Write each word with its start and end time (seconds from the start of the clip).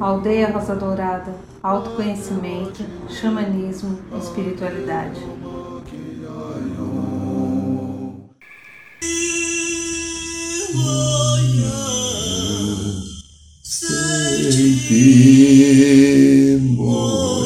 Aldeia 0.00 0.50
Rosa 0.50 0.74
Dourada, 0.74 1.34
autoconhecimento, 1.62 2.84
xamanismo, 3.08 3.98
espiritualidade. 4.20 5.20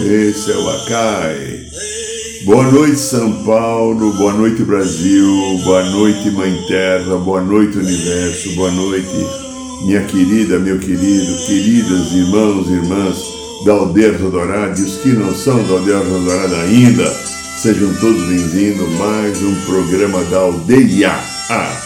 Esse 0.08 0.52
é 0.52 0.56
o 0.56 0.68
Acai. 0.68 1.45
Boa 2.46 2.70
noite, 2.70 3.00
São 3.00 3.42
Paulo. 3.42 4.12
Boa 4.12 4.32
noite, 4.32 4.62
Brasil. 4.62 5.26
Boa 5.64 5.82
noite, 5.90 6.30
Mãe 6.30 6.56
Terra. 6.68 7.16
Boa 7.16 7.40
noite, 7.40 7.76
Universo. 7.76 8.54
Boa 8.54 8.70
noite, 8.70 9.26
minha 9.84 10.04
querida, 10.04 10.56
meu 10.56 10.78
querido, 10.78 11.44
queridas 11.44 12.12
irmãos 12.12 12.68
e 12.68 12.74
irmãs 12.74 13.18
da 13.64 13.72
Aldeia 13.72 14.12
Dourada 14.12 14.78
e 14.78 14.84
os 14.84 14.96
que 14.98 15.08
não 15.08 15.34
são 15.34 15.60
da 15.64 15.72
Aldeia 15.72 15.98
Dourada 15.98 16.56
ainda. 16.58 17.12
Sejam 17.58 17.92
todos 17.94 18.22
bem-vindos 18.28 18.86
a 18.86 18.90
mais 18.90 19.42
um 19.42 19.54
programa 19.62 20.22
da 20.26 20.38
Aldeia. 20.38 21.18
Ah. 21.50 21.82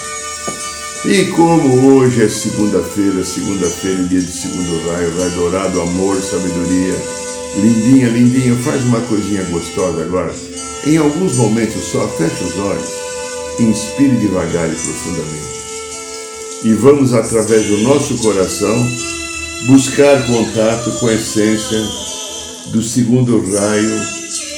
E 1.07 1.25
como 1.29 1.97
hoje 1.97 2.23
é 2.23 2.29
segunda-feira, 2.29 3.25
segunda-feira, 3.25 4.03
dia 4.03 4.21
de 4.21 4.31
segundo 4.31 4.91
raio, 4.91 5.11
raio 5.19 5.31
dourado, 5.31 5.81
amor, 5.81 6.21
sabedoria. 6.21 7.20
Lindinha, 7.57 8.09
lindinha, 8.09 8.55
faz 8.57 8.85
uma 8.85 9.01
coisinha 9.03 9.43
gostosa 9.45 10.03
agora. 10.03 10.35
Em 10.87 10.97
alguns 10.97 11.37
momentos 11.37 11.83
só 11.85 12.07
feche 12.09 12.45
os 12.45 12.57
olhos, 12.59 12.89
inspire 13.59 14.17
devagar 14.17 14.69
e 14.69 14.75
profundamente. 14.75 15.61
E 16.65 16.73
vamos, 16.75 17.13
através 17.13 17.67
do 17.67 17.79
nosso 17.79 18.19
coração, 18.19 18.77
buscar 19.67 20.27
contato 20.27 20.91
com 21.01 21.09
a 21.09 21.15
essência 21.15 21.81
do 22.73 22.83
segundo 22.83 23.41
raio, 23.41 24.01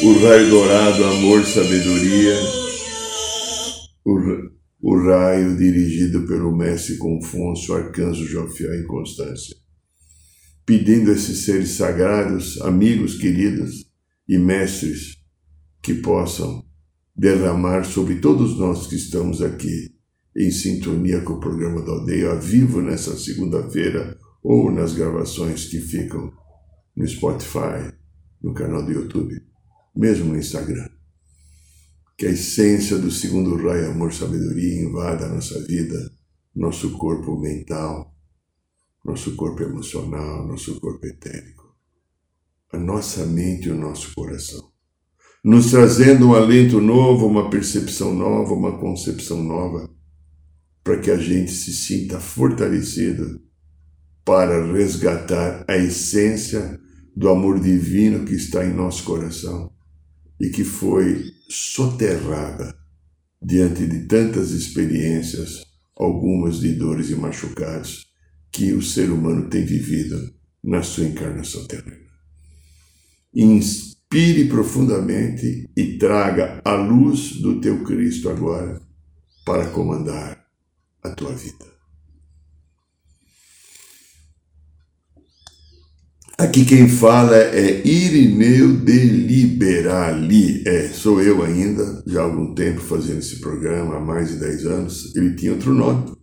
o 0.03 0.25
raio 0.25 0.51
dourado, 0.51 1.05
amor, 1.05 1.45
sabedoria, 1.47 2.39
o 4.05 4.53
o 4.83 4.99
raio 5.01 5.57
dirigido 5.57 6.27
pelo 6.27 6.55
mestre 6.55 6.97
Confúcio, 6.97 7.75
arcanjo 7.75 8.27
Jofiel 8.27 8.75
em 8.81 8.85
Constância, 8.85 9.52
pedindo 10.65 11.11
a 11.11 11.15
esses 11.15 11.45
seres 11.45 11.71
sagrados, 11.71 12.61
amigos 12.63 13.17
queridos 13.17 13.91
e 14.29 14.39
mestres, 14.39 15.17
que 15.83 15.95
possam 15.95 16.65
derramar 17.15 17.85
sobre 17.85 18.17
todos 18.17 18.57
nós 18.57 18.87
que 18.87 18.95
estamos 18.95 19.43
aqui 19.43 19.93
em 20.37 20.51
sintonia 20.51 21.21
com 21.21 21.35
o 21.35 21.41
programa 21.41 21.83
da 21.83 21.93
Aldeia, 21.93 22.33
a 22.33 22.35
vivo 22.37 22.81
nessa 22.81 23.17
segunda-feira 23.17 24.17
ou 24.43 24.71
nas 24.71 24.95
gravações 24.95 25.67
que 25.67 25.79
ficam 25.81 26.33
no 26.97 27.07
Spotify, 27.07 27.93
no 28.43 28.55
canal 28.55 28.85
do 28.85 28.93
YouTube, 28.93 29.43
mesmo 29.95 30.33
no 30.33 30.39
Instagram. 30.39 30.89
Que 32.17 32.27
a 32.27 32.31
essência 32.31 32.99
do 32.99 33.11
segundo 33.11 33.57
raio 33.57 33.91
amor 33.91 34.13
sabedoria 34.13 34.83
invada 34.83 35.27
a 35.27 35.35
nossa 35.35 35.61
vida, 35.65 36.11
nosso 36.55 36.97
corpo 36.97 37.39
mental, 37.39 38.15
nosso 39.05 39.35
corpo 39.35 39.63
emocional, 39.63 40.47
nosso 40.47 40.79
corpo 40.81 41.07
etérico, 41.07 41.75
a 42.73 42.79
nossa 42.79 43.27
mente 43.27 43.69
e 43.69 43.73
o 43.73 43.79
nosso 43.79 44.15
coração, 44.15 44.71
nos 45.45 45.71
trazendo 45.71 46.29
um 46.29 46.35
alento 46.35 46.81
novo, 46.81 47.27
uma 47.27 47.51
percepção 47.51 48.15
nova, 48.15 48.55
uma 48.55 48.79
concepção 48.79 49.43
nova, 49.43 49.91
para 50.85 50.99
que 50.99 51.11
a 51.11 51.17
gente 51.17 51.51
se 51.51 51.73
sinta 51.73 52.21
fortalecido 52.21 53.41
para 54.25 54.73
resgatar 54.73 55.65
a 55.69 55.77
essência 55.77 56.81
do 57.15 57.29
amor 57.29 57.61
divino 57.61 58.25
que 58.25 58.35
está 58.35 58.65
em 58.65 58.73
nosso 58.73 59.05
coração 59.05 59.73
e 60.41 60.49
que 60.49 60.65
foi 60.65 61.25
soterrada 61.49 62.75
diante 63.41 63.87
de 63.87 64.07
tantas 64.07 64.53
experiências, 64.53 65.65
algumas 65.97 66.61
de 66.61 66.73
dores 66.73 67.11
e 67.11 67.17
machucados, 67.17 68.12
que 68.53 68.73
o 68.75 68.83
ser 68.83 69.11
humano 69.11 69.49
tem 69.49 69.65
vivido 69.65 70.33
na 70.63 70.83
sua 70.83 71.05
encarnação 71.05 71.65
terrena. 71.67 71.97
Inspire 73.35 74.45
profundamente 74.45 75.71
e 75.75 75.97
traga 75.97 76.61
a 76.65 76.75
luz 76.75 77.41
do 77.41 77.61
teu 77.61 77.83
Cristo 77.83 78.29
agora 78.29 78.81
para 79.45 79.71
comandar 79.71 80.47
a 81.03 81.11
tua 81.11 81.33
vida. 81.33 81.73
Aqui 86.39 86.65
quem 86.65 86.89
fala 86.89 87.37
é 87.37 87.87
Irineu 87.87 88.77
de 88.77 89.05
Liberali. 89.05 90.63
É, 90.67 90.89
sou 90.89 91.23
eu 91.23 91.43
ainda, 91.43 92.03
já 92.07 92.21
há 92.21 92.25
algum 92.25 92.55
tempo 92.55 92.81
fazendo 92.81 93.21
esse 93.21 93.39
programa, 93.39 93.97
há 93.97 94.01
mais 94.01 94.31
de 94.31 94.37
10 94.41 94.67
anos. 94.67 95.15
Ele 95.15 95.37
tinha 95.37 95.53
outro 95.53 95.73
nome 95.73 96.17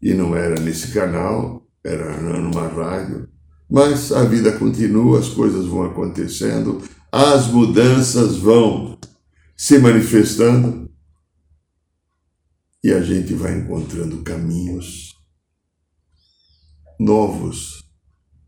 e 0.00 0.14
não 0.14 0.36
era 0.36 0.60
nesse 0.60 0.92
canal, 0.92 1.63
era 1.84 2.16
numa 2.20 2.66
rádio. 2.66 3.28
Mas 3.70 4.12
a 4.12 4.24
vida 4.24 4.52
continua, 4.52 5.18
as 5.18 5.28
coisas 5.28 5.66
vão 5.66 5.84
acontecendo, 5.84 6.82
as 7.12 7.46
mudanças 7.48 8.36
vão 8.36 8.98
se 9.56 9.78
manifestando 9.78 10.90
e 12.82 12.92
a 12.92 13.00
gente 13.00 13.32
vai 13.34 13.56
encontrando 13.56 14.22
caminhos 14.22 15.14
novos 16.98 17.84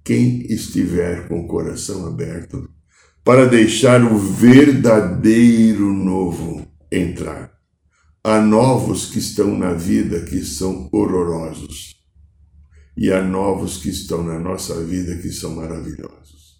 quem 0.04 0.42
estiver 0.52 1.26
com 1.26 1.40
o 1.40 1.48
coração 1.48 2.06
aberto 2.06 2.70
para 3.24 3.46
deixar 3.46 4.04
o 4.04 4.16
verdadeiro 4.16 5.92
novo 5.92 6.64
entrar. 6.92 7.52
Há 8.22 8.40
novos 8.40 9.06
que 9.06 9.18
estão 9.18 9.56
na 9.58 9.72
vida 9.72 10.20
que 10.20 10.44
são 10.44 10.88
horrorosos, 10.92 11.95
e 12.96 13.12
há 13.12 13.22
novos 13.22 13.76
que 13.76 13.90
estão 13.90 14.22
na 14.22 14.38
nossa 14.38 14.82
vida 14.82 15.16
que 15.18 15.30
são 15.30 15.54
maravilhosos. 15.54 16.56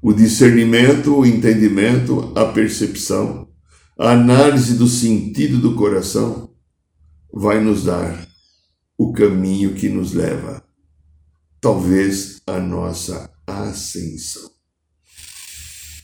O 0.00 0.12
discernimento, 0.12 1.16
o 1.16 1.26
entendimento, 1.26 2.32
a 2.36 2.44
percepção, 2.44 3.48
a 3.98 4.12
análise 4.12 4.74
do 4.74 4.86
sentido 4.86 5.58
do 5.58 5.74
coração 5.74 6.54
vai 7.32 7.60
nos 7.60 7.84
dar 7.84 8.28
o 8.96 9.12
caminho 9.12 9.74
que 9.74 9.88
nos 9.88 10.12
leva 10.12 10.64
talvez 11.60 12.40
a 12.46 12.60
nossa 12.60 13.30
ascensão. 13.46 14.50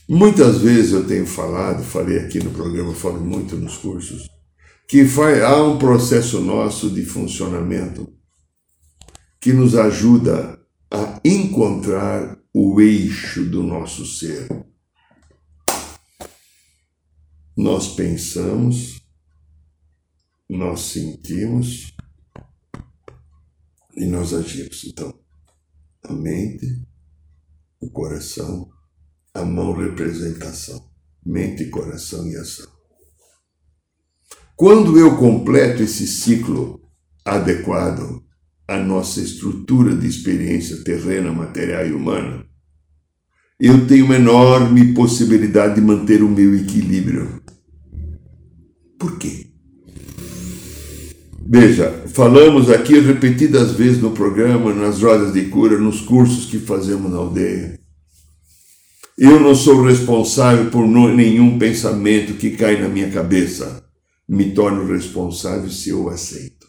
Muitas 0.09 0.57
vezes 0.57 0.91
eu 0.91 1.07
tenho 1.07 1.25
falado, 1.25 1.83
falei 1.83 2.19
aqui 2.19 2.43
no 2.43 2.51
programa, 2.51 2.93
falo 2.93 3.21
muito 3.21 3.55
nos 3.55 3.77
cursos, 3.77 4.27
que 4.87 5.03
vai, 5.03 5.41
há 5.41 5.63
um 5.63 5.77
processo 5.77 6.41
nosso 6.41 6.89
de 6.89 7.05
funcionamento 7.05 8.12
que 9.43 9.51
nos 9.51 9.75
ajuda 9.75 10.57
a 10.89 11.19
encontrar 11.25 12.39
o 12.53 12.79
eixo 12.79 13.43
do 13.43 13.61
nosso 13.61 14.05
ser. 14.05 14.47
Nós 17.57 17.89
pensamos, 17.93 19.01
nós 20.49 20.79
sentimos 20.79 21.93
e 23.97 24.05
nós 24.05 24.33
agimos. 24.33 24.85
Então, 24.85 25.13
a 26.03 26.13
mente, 26.13 26.81
o 27.81 27.91
coração, 27.91 28.71
a 29.33 29.43
mão 29.43 29.73
representação, 29.73 30.89
mente, 31.25 31.65
coração 31.65 32.25
e 32.27 32.37
ação. 32.37 32.71
Quando 34.55 34.97
eu 34.97 35.17
completo 35.17 35.83
esse 35.83 36.07
ciclo 36.07 36.81
adequado 37.25 38.23
à 38.73 38.83
nossa 38.83 39.21
estrutura 39.21 39.95
de 39.95 40.07
experiência 40.07 40.83
terrena, 40.83 41.31
material 41.31 41.87
e 41.87 41.93
humana, 41.93 42.45
eu 43.59 43.87
tenho 43.87 44.05
uma 44.05 44.15
enorme 44.15 44.93
possibilidade 44.93 45.75
de 45.75 45.81
manter 45.81 46.21
o 46.23 46.29
meu 46.29 46.55
equilíbrio. 46.55 47.41
Por 48.97 49.17
quê? 49.17 49.47
Veja, 51.45 52.03
falamos 52.07 52.69
aqui 52.69 52.99
repetidas 52.99 53.73
vezes 53.73 54.01
no 54.01 54.11
programa, 54.11 54.73
nas 54.73 55.01
rodas 55.01 55.33
de 55.33 55.43
cura, 55.45 55.77
nos 55.77 56.01
cursos 56.01 56.45
que 56.45 56.57
fazemos 56.57 57.11
na 57.11 57.17
aldeia. 57.17 57.79
Eu 59.17 59.39
não 59.39 59.53
sou 59.53 59.83
responsável 59.83 60.71
por 60.71 60.87
nenhum 60.87 61.59
pensamento 61.59 62.33
que 62.33 62.51
cai 62.51 62.81
na 62.81 62.89
minha 62.89 63.11
cabeça. 63.11 63.83
Me 64.27 64.51
torno 64.51 64.91
responsável 64.91 65.69
se 65.69 65.89
eu 65.89 66.09
aceito. 66.09 66.62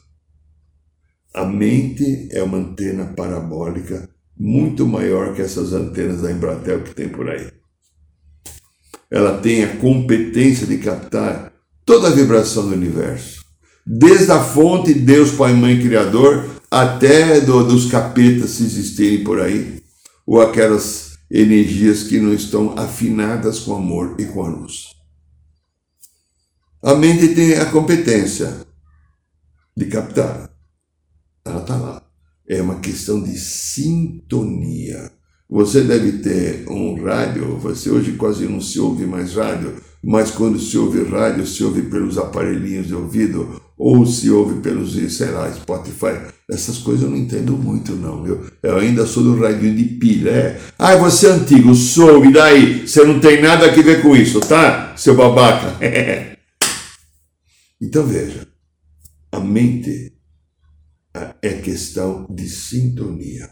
A 1.35 1.45
mente 1.45 2.29
é 2.31 2.43
uma 2.43 2.59
antena 2.59 3.07
parabólica 3.17 4.09
muito 4.37 4.87
maior 4.87 5.35
que 5.35 5.43
essas 5.43 5.73
antenas 5.73 6.23
da 6.23 6.31
Embratel 6.31 6.83
que 6.83 6.95
tem 6.95 7.09
por 7.09 7.29
aí. 7.29 7.51
Ela 9.11 9.39
tem 9.39 9.65
a 9.65 9.77
competência 9.77 10.67
de 10.67 10.79
captar 10.79 11.53
toda 11.85 12.09
a 12.09 12.11
vibração 12.11 12.69
do 12.69 12.75
universo 12.75 13.45
Desde 13.87 14.33
a 14.33 14.43
fonte, 14.43 14.95
Deus, 14.95 15.33
Pai, 15.33 15.53
Mãe, 15.53 15.79
Criador, 15.79 16.49
até 16.71 17.41
do, 17.43 17.65
dos 17.65 17.91
capetas 17.91 18.51
se 18.51 18.65
existirem 18.65 19.23
por 19.23 19.41
aí, 19.41 19.83
ou 20.27 20.41
aquelas 20.41 21.19
energias 21.31 22.05
que 22.05 22.19
não 22.19 22.33
estão 22.33 22.75
afinadas 22.79 23.61
com 23.61 23.75
amor 23.75 24.17
e 24.19 24.25
com 24.25 24.43
a 24.43 24.49
luz. 24.49 24.95
A 26.83 26.95
mente 26.95 27.35
tem 27.35 27.55
a 27.55 27.67
competência 27.67 28.67
de 29.77 29.85
captar. 29.87 30.51
Ela 31.45 31.61
está 31.61 31.77
lá. 31.77 32.03
É 32.49 32.61
uma 32.63 32.77
questão 32.77 33.23
de 33.23 33.39
sintonia. 33.39 35.11
Você 35.49 35.83
deve 35.83 36.19
ter 36.19 36.65
um 36.69 37.03
rádio, 37.05 37.59
você 37.59 37.91
hoje 37.91 38.13
quase 38.13 38.47
não 38.47 38.61
se 38.61 38.81
ouve 38.81 39.07
mais 39.07 39.35
rádio, 39.35 39.75
mas 40.03 40.31
quando 40.31 40.59
se 40.59 40.77
ouve 40.77 41.05
rádio, 41.05 41.47
se 41.47 41.63
ouve 41.63 41.83
pelos 41.83 42.19
aparelhinhos 42.19 42.87
de 42.87 42.95
ouvido 42.95 43.61
ou 43.77 44.07
se 44.07 44.31
ouve 44.31 44.61
pelos, 44.61 44.95
sei 45.17 45.31
lá, 45.31 45.53
Spotify. 45.53 46.33
Essas 46.51 46.79
coisas 46.79 47.05
eu 47.05 47.11
não 47.11 47.17
entendo 47.17 47.57
muito, 47.57 47.93
não. 47.93 48.27
Eu, 48.27 48.45
eu 48.63 48.77
ainda 48.79 49.07
sou 49.07 49.23
do 49.23 49.41
radinho 49.41 49.75
de 49.75 49.85
pilha. 49.85 50.31
É. 50.31 50.61
Ah, 50.79 50.97
você 50.97 51.27
é 51.27 51.31
antigo, 51.31 51.75
sou, 51.75 52.25
e 52.25 52.33
daí? 52.33 52.87
Você 52.87 53.05
não 53.05 53.21
tem 53.21 53.43
nada 53.43 53.67
a 53.67 53.71
ver 53.71 54.03
com 54.03 54.17
isso, 54.17 54.41
tá? 54.41 54.95
Seu 54.97 55.15
babaca. 55.15 55.75
então 57.81 58.07
veja, 58.07 58.47
a 59.33 59.41
mente 59.41 60.14
é 61.47 61.61
questão 61.61 62.27
de 62.31 62.49
sintonia. 62.49 63.51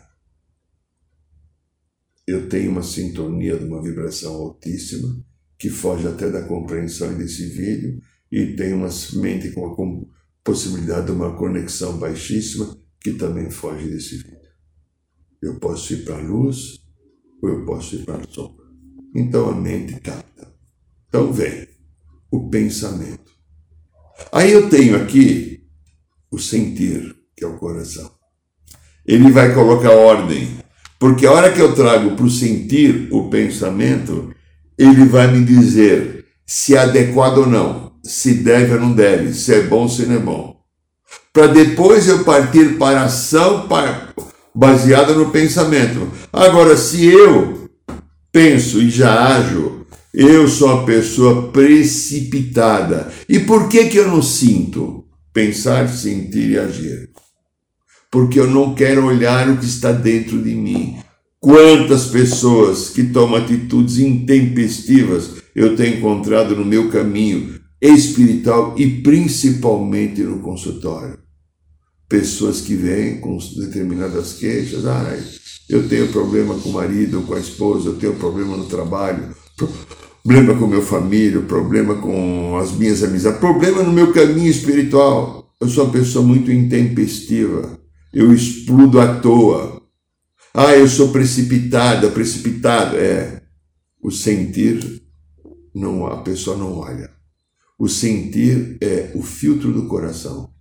Eu 2.27 2.49
tenho 2.49 2.73
uma 2.73 2.83
sintonia 2.83 3.59
de 3.59 3.67
uma 3.67 3.83
vibração 3.83 4.33
altíssima 4.33 5.23
que 5.59 5.69
foge 5.69 6.09
até 6.09 6.31
da 6.31 6.43
compreensão 6.43 7.15
desse 7.19 7.45
vídeo 7.49 8.01
e 8.31 8.57
tem 8.57 8.73
uma 8.73 8.89
mente 9.17 9.51
com 9.51 9.67
a 9.67 10.07
possibilidade 10.43 11.05
de 11.05 11.13
uma 11.13 11.37
conexão 11.37 11.99
baixíssima 11.99 12.75
que 12.99 13.13
também 13.13 13.51
foge 13.51 13.91
desse 13.91 14.17
vídeo. 14.17 14.41
Eu 15.43 15.61
posso 15.61 15.93
ir 15.93 16.03
para 16.03 16.17
a 16.17 16.23
luz 16.23 16.79
ou 17.43 17.51
eu 17.51 17.67
posso 17.67 17.97
ir 17.97 18.07
para 18.07 18.25
a 18.25 18.27
sombra. 18.27 18.65
Então 19.15 19.51
a 19.51 19.55
mente 19.55 20.01
capta. 20.01 20.51
Então 21.09 21.31
vem 21.31 21.69
o 22.31 22.49
pensamento. 22.49 23.31
Aí 24.33 24.51
eu 24.51 24.71
tenho 24.71 24.97
aqui 24.97 25.69
o 26.31 26.39
sentir, 26.39 27.22
que 27.43 27.45
é 27.45 27.49
o 27.49 27.59
coração. 27.59 28.09
Ele 29.05 29.33
vai 29.33 29.53
colocar 29.53 29.91
ordem, 29.91 30.49
porque 30.99 31.27
a 31.27 31.33
hora 31.33 31.53
que 31.53 31.61
eu 31.61 31.75
trago 31.75 32.13
para 32.13 32.25
o 32.25 32.31
sentir 32.31 33.09
o 33.11 33.29
pensamento, 33.29 34.33
ele 34.79 35.05
vai 35.07 35.27
me 35.27 35.45
dizer 35.45 36.25
se 36.47 36.77
é 36.77 36.79
adequado 36.79 37.39
ou 37.39 37.47
não 37.47 37.93
se 38.05 38.35
deve 38.35 38.75
ou 38.75 38.81
não 38.81 38.93
deve, 38.93 39.33
se 39.33 39.55
é 39.55 39.63
bom 39.63 39.83
ou 39.83 39.89
se 39.89 40.07
não 40.07 40.17
é 40.17 40.19
bom. 40.19 40.57
Para 41.33 41.47
depois 41.49 42.09
eu 42.09 42.25
partir 42.25 42.77
para 42.77 43.01
a 43.01 43.05
ação 43.05 43.69
baseada 44.55 45.15
no 45.15 45.31
pensamento. 45.31 46.11
Agora, 46.33 46.77
se 46.77 47.07
eu 47.07 47.71
penso 48.31 48.81
e 48.83 48.91
já 48.91 49.37
ajo, 49.37 49.87
eu 50.13 50.47
sou 50.49 50.69
uma 50.69 50.85
pessoa 50.85 51.51
precipitada. 51.51 53.11
E 53.29 53.41
por 53.41 53.69
que, 53.69 53.87
que 53.87 53.99
eu 53.99 54.09
não 54.09 54.21
sinto? 54.21 55.07
Pensar, 55.33 55.89
sentir 55.89 56.51
e 56.51 56.59
agir. 56.59 57.11
Porque 58.13 58.39
eu 58.39 58.47
não 58.47 58.75
quero 58.75 59.07
olhar 59.07 59.49
o 59.49 59.57
que 59.57 59.65
está 59.65 59.91
dentro 59.91 60.41
de 60.41 60.55
mim. 60.55 60.99
Quantas 61.41 62.07
pessoas 62.07 62.91
que 62.91 63.03
tomam 63.03 63.37
atitudes 63.37 63.99
intempestivas 63.99 65.43
eu 65.55 65.77
tenho 65.77 65.99
encontrado 65.99 66.57
no 66.57 66.65
meu 66.65 66.89
caminho, 66.89 67.61
espiritual 67.81 68.75
e 68.79 69.03
principalmente 69.03 70.23
no 70.23 70.39
consultório. 70.39 71.19
Pessoas 72.09 72.61
que 72.61 72.75
vêm 72.75 73.21
com 73.21 73.39
determinadas 73.57 74.35
queixas, 74.35 74.87
ah, 74.87 75.17
eu 75.69 75.89
tenho 75.89 76.09
problema 76.09 76.55
com 76.55 76.71
o 76.71 76.73
marido, 76.73 77.23
com 77.23 77.35
a 77.35 77.41
esposa, 77.41 77.89
eu 77.89 77.95
tenho 77.95 78.15
problema 78.15 78.57
no 78.57 78.67
trabalho, 78.67 79.35
problema 80.25 80.55
com 80.59 80.67
meu 80.67 80.83
família, 80.83 81.41
problema 81.41 81.97
com 81.97 82.57
as 82.57 82.73
minhas 82.73 83.03
amizades, 83.03 83.41
problema 83.41 83.83
no 83.83 83.93
meu 83.93 84.13
caminho 84.13 84.51
espiritual. 84.51 85.51
Eu 85.61 85.69
sou 85.69 85.85
uma 85.85 85.93
pessoa 85.93 86.25
muito 86.25 86.51
intempestiva, 86.51 87.79
eu 88.13 88.33
explodo 88.33 89.01
à 89.01 89.21
toa. 89.21 89.83
Ah, 90.55 90.77
eu 90.77 90.87
sou 90.87 91.11
precipitada, 91.11 92.11
precipitado. 92.11 92.97
É, 92.97 93.43
o 94.03 94.11
sentir, 94.11 95.03
não, 95.75 96.07
a 96.07 96.23
pessoa 96.23 96.57
não 96.57 96.79
olha. 96.79 97.11
O 97.79 97.89
sentir 97.89 98.77
é 98.81 99.13
o 99.15 99.23
filtro 99.23 99.73
do 99.73 99.89
coração 99.89 100.53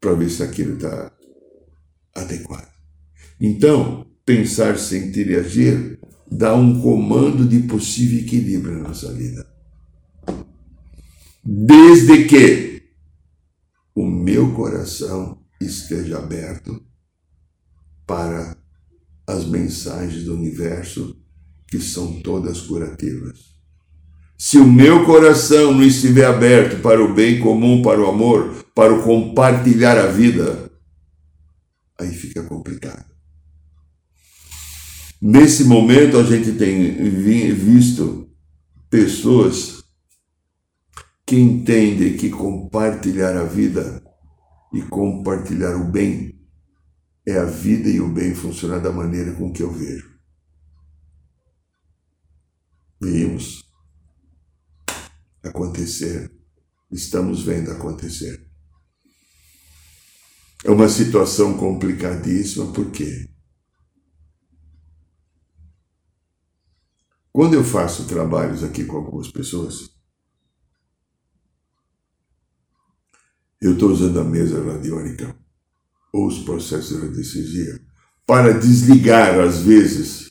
para 0.00 0.14
ver 0.14 0.28
se 0.28 0.42
aquilo 0.42 0.74
está 0.74 1.12
adequado. 2.14 2.70
Então, 3.40 4.06
pensar, 4.24 4.78
sentir 4.78 5.30
e 5.30 5.36
agir 5.36 5.98
dá 6.30 6.54
um 6.54 6.80
comando 6.80 7.46
de 7.46 7.60
possível 7.60 8.20
equilíbrio 8.20 8.78
na 8.78 8.88
nossa 8.88 9.12
vida. 9.12 9.46
Desde 11.44 12.24
que 12.24 12.82
o 13.94 14.04
meu 14.04 14.52
coração 14.52 15.45
esteja 15.60 16.18
aberto 16.18 16.84
para 18.06 18.56
as 19.26 19.44
mensagens 19.44 20.24
do 20.24 20.34
universo 20.34 21.16
que 21.66 21.80
são 21.80 22.20
todas 22.20 22.60
curativas. 22.60 23.56
Se 24.38 24.58
o 24.58 24.66
meu 24.66 25.04
coração 25.04 25.72
não 25.72 25.82
estiver 25.82 26.26
aberto 26.26 26.80
para 26.82 27.02
o 27.02 27.14
bem 27.14 27.40
comum, 27.40 27.82
para 27.82 28.00
o 28.00 28.08
amor, 28.08 28.66
para 28.74 28.94
o 28.94 29.02
compartilhar 29.02 29.98
a 29.98 30.06
vida, 30.06 30.70
aí 31.98 32.10
fica 32.10 32.42
complicado. 32.42 33.06
Nesse 35.20 35.64
momento 35.64 36.18
a 36.18 36.22
gente 36.22 36.52
tem 36.52 37.10
visto 37.10 38.28
pessoas 38.90 39.82
que 41.26 41.36
entendem 41.36 42.16
que 42.16 42.28
compartilhar 42.28 43.36
a 43.36 43.44
vida 43.44 44.05
e 44.72 44.82
compartilhar 44.82 45.76
o 45.76 45.90
bem 45.90 46.36
é 47.26 47.38
a 47.38 47.44
vida 47.44 47.88
e 47.88 48.00
o 48.00 48.08
bem 48.08 48.34
funcionar 48.34 48.78
da 48.78 48.92
maneira 48.92 49.34
com 49.34 49.52
que 49.52 49.62
eu 49.62 49.72
vejo. 49.72 50.16
Vimos 53.00 53.64
acontecer, 55.42 56.30
estamos 56.90 57.42
vendo 57.42 57.70
acontecer. 57.70 58.46
É 60.64 60.70
uma 60.70 60.88
situação 60.88 61.56
complicadíssima, 61.56 62.72
porque 62.72 63.28
quando 67.32 67.54
eu 67.54 67.62
faço 67.62 68.06
trabalhos 68.06 68.64
aqui 68.64 68.84
com 68.84 68.96
algumas 68.96 69.30
pessoas, 69.30 69.95
eu 73.60 73.72
estou 73.72 73.90
usando 73.90 74.20
a 74.20 74.24
mesa 74.24 74.62
radiônica 74.62 75.34
ou 76.12 76.26
os 76.26 76.38
processos 76.40 76.96
de 76.96 77.06
radiestesia 77.06 77.80
para 78.26 78.52
desligar, 78.52 79.38
às 79.38 79.58
vezes, 79.58 80.30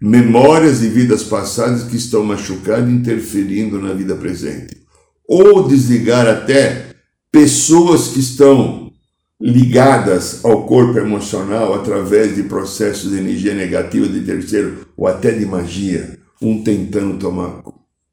memórias 0.00 0.80
de 0.80 0.88
vidas 0.88 1.22
passadas 1.22 1.84
que 1.84 1.96
estão 1.96 2.24
machucando 2.24 2.90
e 2.90 2.94
interferindo 2.94 3.80
na 3.80 3.92
vida 3.92 4.14
presente. 4.14 4.78
Ou 5.26 5.68
desligar 5.68 6.26
até 6.26 6.94
pessoas 7.30 8.08
que 8.08 8.20
estão 8.20 8.90
ligadas 9.40 10.44
ao 10.44 10.66
corpo 10.66 10.98
emocional 10.98 11.74
através 11.74 12.34
de 12.34 12.44
processos 12.44 13.10
de 13.10 13.18
energia 13.18 13.54
negativa 13.54 14.08
de 14.08 14.22
terceiro 14.22 14.86
ou 14.96 15.06
até 15.06 15.30
de 15.30 15.46
magia, 15.46 16.18
um 16.40 16.62
tentando 16.62 17.18
tomar 17.18 17.62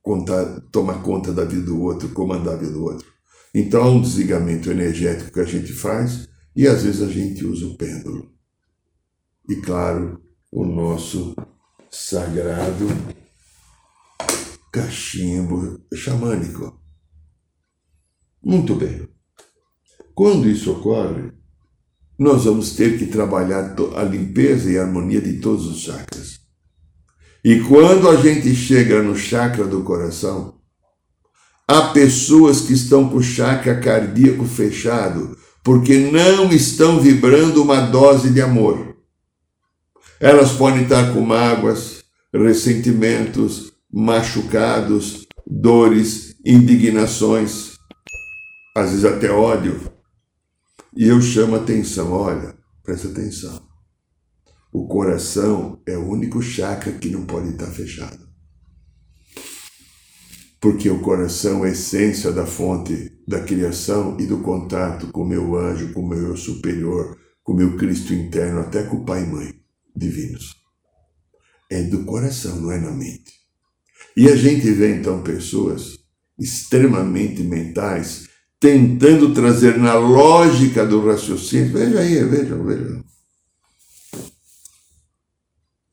conta, 0.03 0.63
tomar 0.71 1.01
conta 1.01 1.31
da 1.31 1.45
vida 1.45 1.63
do 1.63 1.81
outro, 1.81 2.09
comandar 2.09 2.55
a 2.55 2.57
vida 2.57 2.73
do 2.73 2.83
outro. 2.83 3.14
Então 3.57 3.81
há 3.81 3.89
um 3.89 4.01
desligamento 4.01 4.69
energético 4.69 5.31
que 5.31 5.39
a 5.39 5.45
gente 5.45 5.71
faz 5.71 6.27
e 6.53 6.67
às 6.67 6.83
vezes 6.83 7.01
a 7.01 7.07
gente 7.07 7.45
usa 7.45 7.65
o 7.65 7.77
pêndulo. 7.77 8.29
E 9.47 9.55
claro, 9.55 10.21
o 10.51 10.65
nosso 10.65 11.33
sagrado 11.89 12.85
cachimbo 14.73 15.79
xamânico. 15.93 16.77
Muito 18.43 18.75
bem. 18.75 19.07
Quando 20.13 20.49
isso 20.49 20.73
ocorre, 20.73 21.31
nós 22.19 22.43
vamos 22.43 22.75
ter 22.75 22.99
que 22.99 23.05
trabalhar 23.05 23.73
a 23.95 24.03
limpeza 24.03 24.69
e 24.69 24.77
a 24.77 24.81
harmonia 24.81 25.21
de 25.21 25.39
todos 25.39 25.65
os 25.65 25.79
chakras. 25.79 26.41
E 27.41 27.61
quando 27.61 28.09
a 28.09 28.17
gente 28.17 28.53
chega 28.53 29.01
no 29.01 29.15
chakra 29.15 29.65
do 29.65 29.81
coração, 29.81 30.54
há 31.67 31.81
pessoas 31.89 32.61
que 32.61 32.73
estão 32.73 33.09
com 33.09 33.17
o 33.17 33.23
chakra 33.23 33.79
cardíaco 33.79 34.45
fechado 34.45 35.37
porque 35.65 35.97
não 35.97 36.51
estão 36.51 36.99
vibrando 36.99 37.63
uma 37.63 37.81
dose 37.81 38.29
de 38.29 38.39
amor. 38.39 38.95
Elas 40.19 40.51
podem 40.51 40.83
estar 40.83 41.11
com 41.11 41.21
mágoas, 41.21 42.03
ressentimentos, 42.31 43.73
machucados, 43.91 45.25
dores, 45.45 46.35
indignações. 46.45 47.73
às 48.77 48.91
vezes 48.91 49.05
até 49.05 49.31
ódio. 49.31 49.91
E 50.95 51.07
eu 51.07 51.19
chamo 51.19 51.55
atenção, 51.55 52.11
olha, 52.11 52.55
presta 52.83 53.07
atenção. 53.07 53.65
O 54.71 54.87
coração 54.87 55.81
é 55.87 55.97
o 55.97 56.07
único 56.07 56.41
chakra 56.43 56.91
que 56.91 57.09
não 57.09 57.25
pode 57.25 57.49
estar 57.49 57.67
fechado. 57.67 58.24
Porque 60.65 60.89
o 60.89 60.99
coração 60.99 61.63
é 61.63 61.69
a 61.69 61.71
essência 61.73 62.31
da 62.31 62.43
fonte 62.43 63.11
da 63.27 63.39
criação 63.43 64.17
e 64.19 64.25
do 64.25 64.39
contato 64.39 65.11
com 65.11 65.23
meu 65.23 65.55
anjo, 65.55 65.93
com 65.93 66.01
meu 66.01 66.29
eu 66.29 66.35
superior, 66.35 67.15
com 67.43 67.53
meu 67.53 67.77
Cristo 67.77 68.15
interno, 68.15 68.61
até 68.61 68.81
com 68.81 68.97
o 68.97 69.05
Pai 69.05 69.21
e 69.21 69.27
Mãe 69.27 69.53
divinos. 69.95 70.55
É 71.69 71.83
do 71.83 72.03
coração, 72.03 72.59
não 72.59 72.71
é 72.71 72.79
na 72.79 72.89
mente. 72.89 73.31
E 74.17 74.27
a 74.27 74.35
gente 74.35 74.71
vê 74.71 74.95
então 74.95 75.21
pessoas 75.21 75.99
extremamente 76.39 77.43
mentais 77.43 78.27
tentando 78.59 79.35
trazer 79.35 79.77
na 79.77 79.93
lógica 79.93 80.83
do 80.83 81.05
raciocínio. 81.05 81.73
Veja 81.73 81.99
aí, 81.99 82.23
veja, 82.23 82.57
veja. 82.57 83.03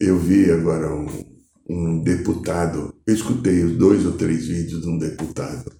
Eu 0.00 0.18
vi 0.18 0.50
agora 0.50 0.94
um, 0.94 1.31
um 1.68 2.02
deputado, 2.02 2.94
eu 3.06 3.14
escutei 3.14 3.64
dois 3.64 4.04
ou 4.04 4.12
três 4.12 4.46
vídeos 4.46 4.82
de 4.82 4.88
um 4.88 4.98
deputado 4.98 5.72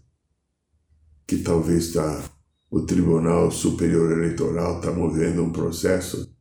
que 1.27 1.39
talvez 1.39 1.87
está 1.87 2.31
o 2.71 2.81
Tribunal 2.81 3.51
Superior 3.51 4.13
Eleitoral 4.13 4.79
está 4.79 4.91
movendo 4.91 5.43
um 5.45 5.53
processo 5.53 6.35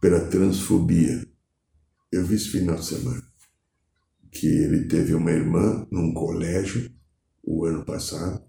pela 0.00 0.20
transfobia. 0.20 1.24
Eu 2.10 2.24
vi 2.24 2.34
esse 2.34 2.48
final 2.48 2.74
de 2.76 2.84
semana 2.84 3.22
que 4.32 4.46
ele 4.46 4.88
teve 4.88 5.14
uma 5.14 5.30
irmã 5.30 5.86
num 5.90 6.12
colégio 6.12 6.90
o 7.44 7.64
ano 7.64 7.84
passado, 7.84 8.42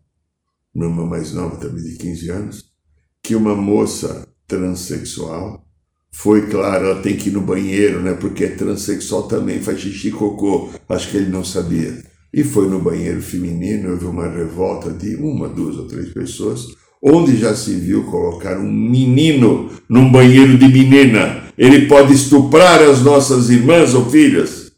uma 0.74 0.86
irmã 0.86 1.06
mais 1.06 1.32
nova 1.32 1.58
também 1.58 1.84
de 1.84 1.98
15 1.98 2.30
anos, 2.32 2.74
que 3.22 3.36
uma 3.36 3.56
moça 3.56 4.28
transexual 4.48 5.69
foi, 6.12 6.48
claro, 6.48 6.88
ela 6.88 7.02
tem 7.02 7.16
que 7.16 7.30
ir 7.30 7.34
no 7.34 7.42
banheiro, 7.42 8.02
né? 8.02 8.14
Porque 8.14 8.44
é 8.44 8.50
transexual 8.50 9.24
também, 9.28 9.62
faz 9.62 9.80
xixi 9.80 10.12
cocô. 10.12 10.70
Acho 10.88 11.10
que 11.12 11.18
ele 11.18 11.30
não 11.30 11.44
sabia. 11.44 12.04
E 12.34 12.44
foi 12.44 12.68
no 12.68 12.80
banheiro 12.80 13.22
feminino, 13.22 13.92
houve 13.92 14.06
uma 14.06 14.28
revolta 14.28 14.92
de 14.92 15.16
uma, 15.16 15.48
duas 15.48 15.78
ou 15.78 15.88
três 15.88 16.10
pessoas, 16.10 16.66
onde 17.02 17.38
já 17.38 17.56
se 17.56 17.74
viu 17.76 18.04
colocar 18.06 18.58
um 18.60 18.72
menino 18.72 19.72
num 19.88 20.12
banheiro 20.12 20.58
de 20.58 20.68
menina. 20.68 21.52
Ele 21.58 21.88
pode 21.88 22.14
estuprar 22.14 22.82
as 22.82 23.02
nossas 23.02 23.50
irmãs 23.50 23.94
ou 23.94 24.10
filhas? 24.10 24.72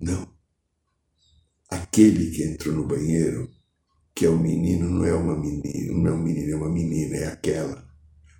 Não. 0.00 0.28
Aquele 1.70 2.30
que 2.30 2.44
entrou 2.44 2.74
no 2.74 2.86
banheiro, 2.86 3.48
que 4.14 4.26
é 4.26 4.30
um 4.30 4.38
menino, 4.38 4.88
não 4.90 5.04
é 5.04 5.14
uma 5.14 5.36
menina, 5.36 5.92
não 5.92 6.10
é 6.10 6.14
um 6.14 6.22
menino, 6.22 6.52
é 6.52 6.56
uma 6.56 6.70
menina, 6.70 7.16
é 7.16 7.26
aquela, 7.28 7.84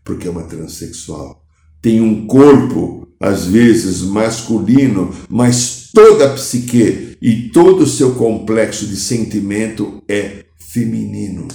porque 0.04 0.28
é 0.28 0.30
uma 0.30 0.44
transexual 0.44 1.39
tem 1.82 2.00
um 2.00 2.26
corpo, 2.26 3.08
às 3.18 3.46
vezes 3.46 4.02
masculino, 4.02 5.14
mas 5.28 5.90
toda 5.92 6.26
a 6.26 6.34
psique 6.34 7.16
e 7.20 7.48
todo 7.50 7.82
o 7.82 7.86
seu 7.86 8.14
complexo 8.14 8.86
de 8.86 8.96
sentimento 8.96 10.02
é 10.08 10.44
feminino. 10.72 11.48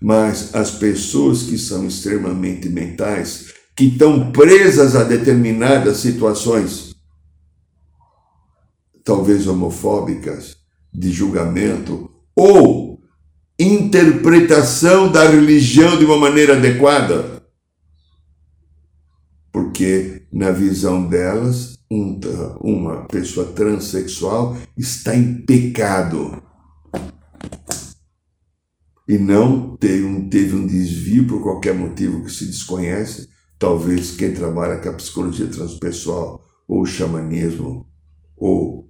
Mas 0.00 0.54
as 0.54 0.70
pessoas 0.70 1.42
que 1.42 1.58
são 1.58 1.86
extremamente 1.86 2.68
mentais, 2.68 3.52
que 3.76 3.84
estão 3.84 4.30
presas 4.30 4.96
a 4.96 5.04
determinadas 5.04 5.98
situações, 5.98 6.94
talvez 9.04 9.46
homofóbicas, 9.46 10.56
de 10.92 11.10
julgamento, 11.12 12.10
ou 12.34 13.00
interpretação 13.58 15.12
da 15.12 15.28
religião 15.28 15.98
de 15.98 16.04
uma 16.04 16.16
maneira 16.16 16.56
adequada, 16.56 17.39
porque 19.80 20.26
na 20.30 20.50
visão 20.50 21.08
delas, 21.08 21.78
um, 21.90 22.20
uma 22.60 23.06
pessoa 23.06 23.46
transexual 23.46 24.54
está 24.76 25.16
em 25.16 25.40
pecado 25.46 26.42
e 29.08 29.16
não 29.16 29.74
teve 29.78 30.04
um, 30.04 30.28
teve 30.28 30.54
um 30.54 30.66
desvio 30.66 31.26
por 31.26 31.42
qualquer 31.42 31.74
motivo 31.74 32.22
que 32.22 32.30
se 32.30 32.44
desconhece, 32.44 33.26
talvez 33.58 34.10
quem 34.10 34.34
trabalha 34.34 34.78
com 34.82 34.90
a 34.90 34.92
psicologia 34.92 35.46
transpessoal 35.46 36.44
ou 36.68 36.84
xamanismo 36.84 37.88
ou 38.36 38.86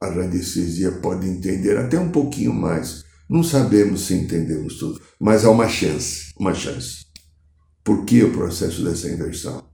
a 0.00 0.06
radiestesia 0.06 0.92
pode 0.92 1.28
entender 1.28 1.76
até 1.76 1.98
um 1.98 2.12
pouquinho 2.12 2.54
mais. 2.54 3.02
Não 3.28 3.42
sabemos 3.42 4.02
se 4.02 4.14
entendemos 4.14 4.78
tudo, 4.78 5.00
mas 5.18 5.44
há 5.44 5.50
uma 5.50 5.68
chance, 5.68 6.32
uma 6.38 6.54
chance. 6.54 7.04
Por 7.82 8.04
que 8.04 8.22
o 8.22 8.32
processo 8.32 8.84
dessa 8.84 9.08
inversão? 9.08 9.69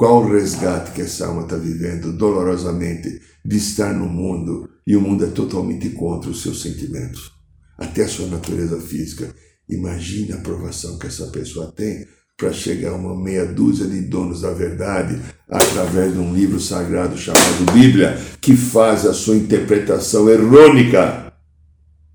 Qual 0.00 0.24
o 0.24 0.32
resgate 0.32 0.92
que 0.92 1.02
essa 1.02 1.26
alma 1.26 1.42
está 1.42 1.56
vivendo 1.56 2.10
dolorosamente 2.10 3.20
de 3.44 3.56
estar 3.58 3.92
no 3.92 4.06
mundo 4.08 4.66
e 4.86 4.96
o 4.96 5.00
mundo 5.02 5.26
é 5.26 5.28
totalmente 5.28 5.90
contra 5.90 6.30
os 6.30 6.40
seus 6.40 6.62
sentimentos, 6.62 7.30
até 7.76 8.04
a 8.04 8.08
sua 8.08 8.26
natureza 8.28 8.80
física. 8.80 9.30
Imagine 9.68 10.32
a 10.32 10.36
aprovação 10.36 10.98
que 10.98 11.06
essa 11.06 11.26
pessoa 11.26 11.70
tem 11.72 12.06
para 12.34 12.50
chegar 12.50 12.92
a 12.92 12.96
uma 12.96 13.14
meia 13.14 13.44
dúzia 13.44 13.86
de 13.86 14.00
donos 14.00 14.40
da 14.40 14.54
verdade 14.54 15.20
através 15.46 16.14
de 16.14 16.18
um 16.18 16.32
livro 16.32 16.58
sagrado 16.58 17.18
chamado 17.18 17.70
Bíblia, 17.70 18.18
que 18.40 18.56
faz 18.56 19.04
a 19.04 19.12
sua 19.12 19.36
interpretação 19.36 20.30
errônica 20.30 21.30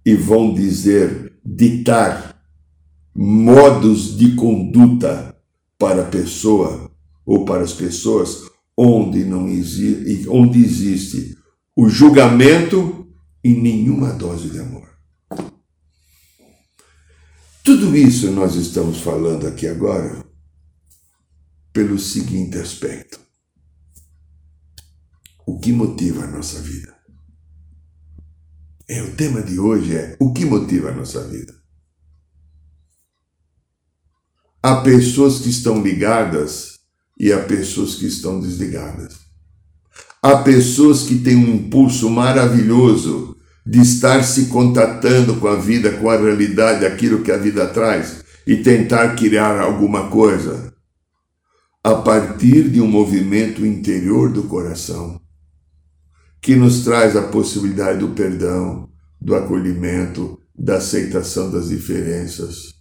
e 0.04 0.15
vão 0.15 0.56
dizer, 0.56 1.34
ditar 1.46 2.36
modos 3.13 4.18
de 4.18 4.34
conduta 4.34 5.36
para 5.77 6.01
a 6.01 6.06
pessoa 6.06 6.94
ou 7.25 7.46
para 7.46 7.63
as 7.63 7.74
pessoas 7.74 8.50
onde 8.77 9.24
não 9.24 9.48
existe, 9.48 10.27
onde 10.29 10.63
existe 10.63 11.38
o 11.75 11.89
julgamento 11.89 13.08
e 13.44 13.53
nenhuma 13.53 14.13
dose 14.13 14.50
de 14.50 14.60
amor. 14.60 14.88
Tudo 17.63 17.96
isso 17.96 18.32
nós 18.32 18.55
estamos 18.55 19.00
falando 19.00 19.48
aqui 19.48 19.67
agora 19.67 20.24
pelo 21.74 21.98
seguinte 21.98 22.58
aspecto: 22.58 23.20
o 25.48 25.60
que 25.60 25.72
motiva 25.72 26.24
a 26.24 26.27
nossa 26.27 26.62
vida? 26.62 26.96
É, 28.88 29.01
o 29.01 29.15
tema 29.15 29.41
de 29.41 29.60
hoje 29.60 29.96
é 29.96 30.15
o 30.20 30.32
que 30.32 30.46
motiva 30.46 30.89
a 30.89 30.94
nossa 30.94 31.27
vida. 31.27 31.55
Há 34.62 34.82
pessoas 34.82 35.39
que 35.39 35.50
estão 35.50 35.82
ligadas 35.82 36.75
e 37.17 37.31
há 37.31 37.39
pessoas 37.39 37.95
que 37.95 38.05
estão 38.05 38.39
desligadas. 38.39 39.13
Há 40.22 40.38
pessoas 40.38 41.03
que 41.03 41.19
têm 41.19 41.36
um 41.36 41.55
impulso 41.55 42.10
maravilhoso 42.10 43.36
de 43.65 43.79
estar 43.79 44.24
se 44.24 44.45
contatando 44.45 45.36
com 45.36 45.48
a 45.48 45.55
vida, 45.55 45.91
com 45.93 46.10
a 46.10 46.17
realidade, 46.17 46.86
aquilo 46.86 47.22
que 47.22 47.31
a 47.31 47.38
vida 47.38 47.67
traz 47.67 48.24
e 48.45 48.57
tentar 48.57 49.15
criar 49.15 49.60
alguma 49.60 50.10
coisa 50.10 50.74
a 51.84 51.95
partir 51.95 52.69
de 52.69 52.81
um 52.81 52.88
movimento 52.88 53.65
interior 53.65 54.31
do 54.31 54.43
coração 54.43 55.22
que 56.41 56.55
nos 56.55 56.84
traz 56.84 57.15
a 57.15 57.24
possibilidade 57.24 58.00
do 58.00 58.10
perdão, 58.10 58.88
do 59.19 59.36
acolhimento, 59.36 60.39
da 60.55 60.77
aceitação 60.77 61.50
das 61.50 61.69
diferenças, 61.69 62.75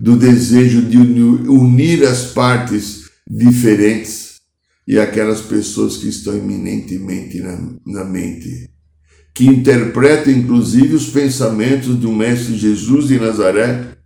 do 0.00 0.16
desejo 0.16 0.82
de 0.82 0.98
unir 0.98 2.04
as 2.04 2.32
partes 2.32 3.03
diferentes. 3.28 4.34
E 4.86 4.98
aquelas 4.98 5.40
pessoas 5.40 5.96
que 5.96 6.08
estão 6.08 6.34
eminentemente 6.34 7.40
na, 7.40 7.58
na 7.86 8.04
mente, 8.04 8.68
que 9.32 9.46
interpretam 9.46 10.32
inclusive 10.32 10.94
os 10.94 11.08
pensamentos 11.08 11.96
do 11.96 12.12
Mestre 12.12 12.56
Jesus 12.56 13.08
de 13.08 13.18
Nazaré 13.18 13.96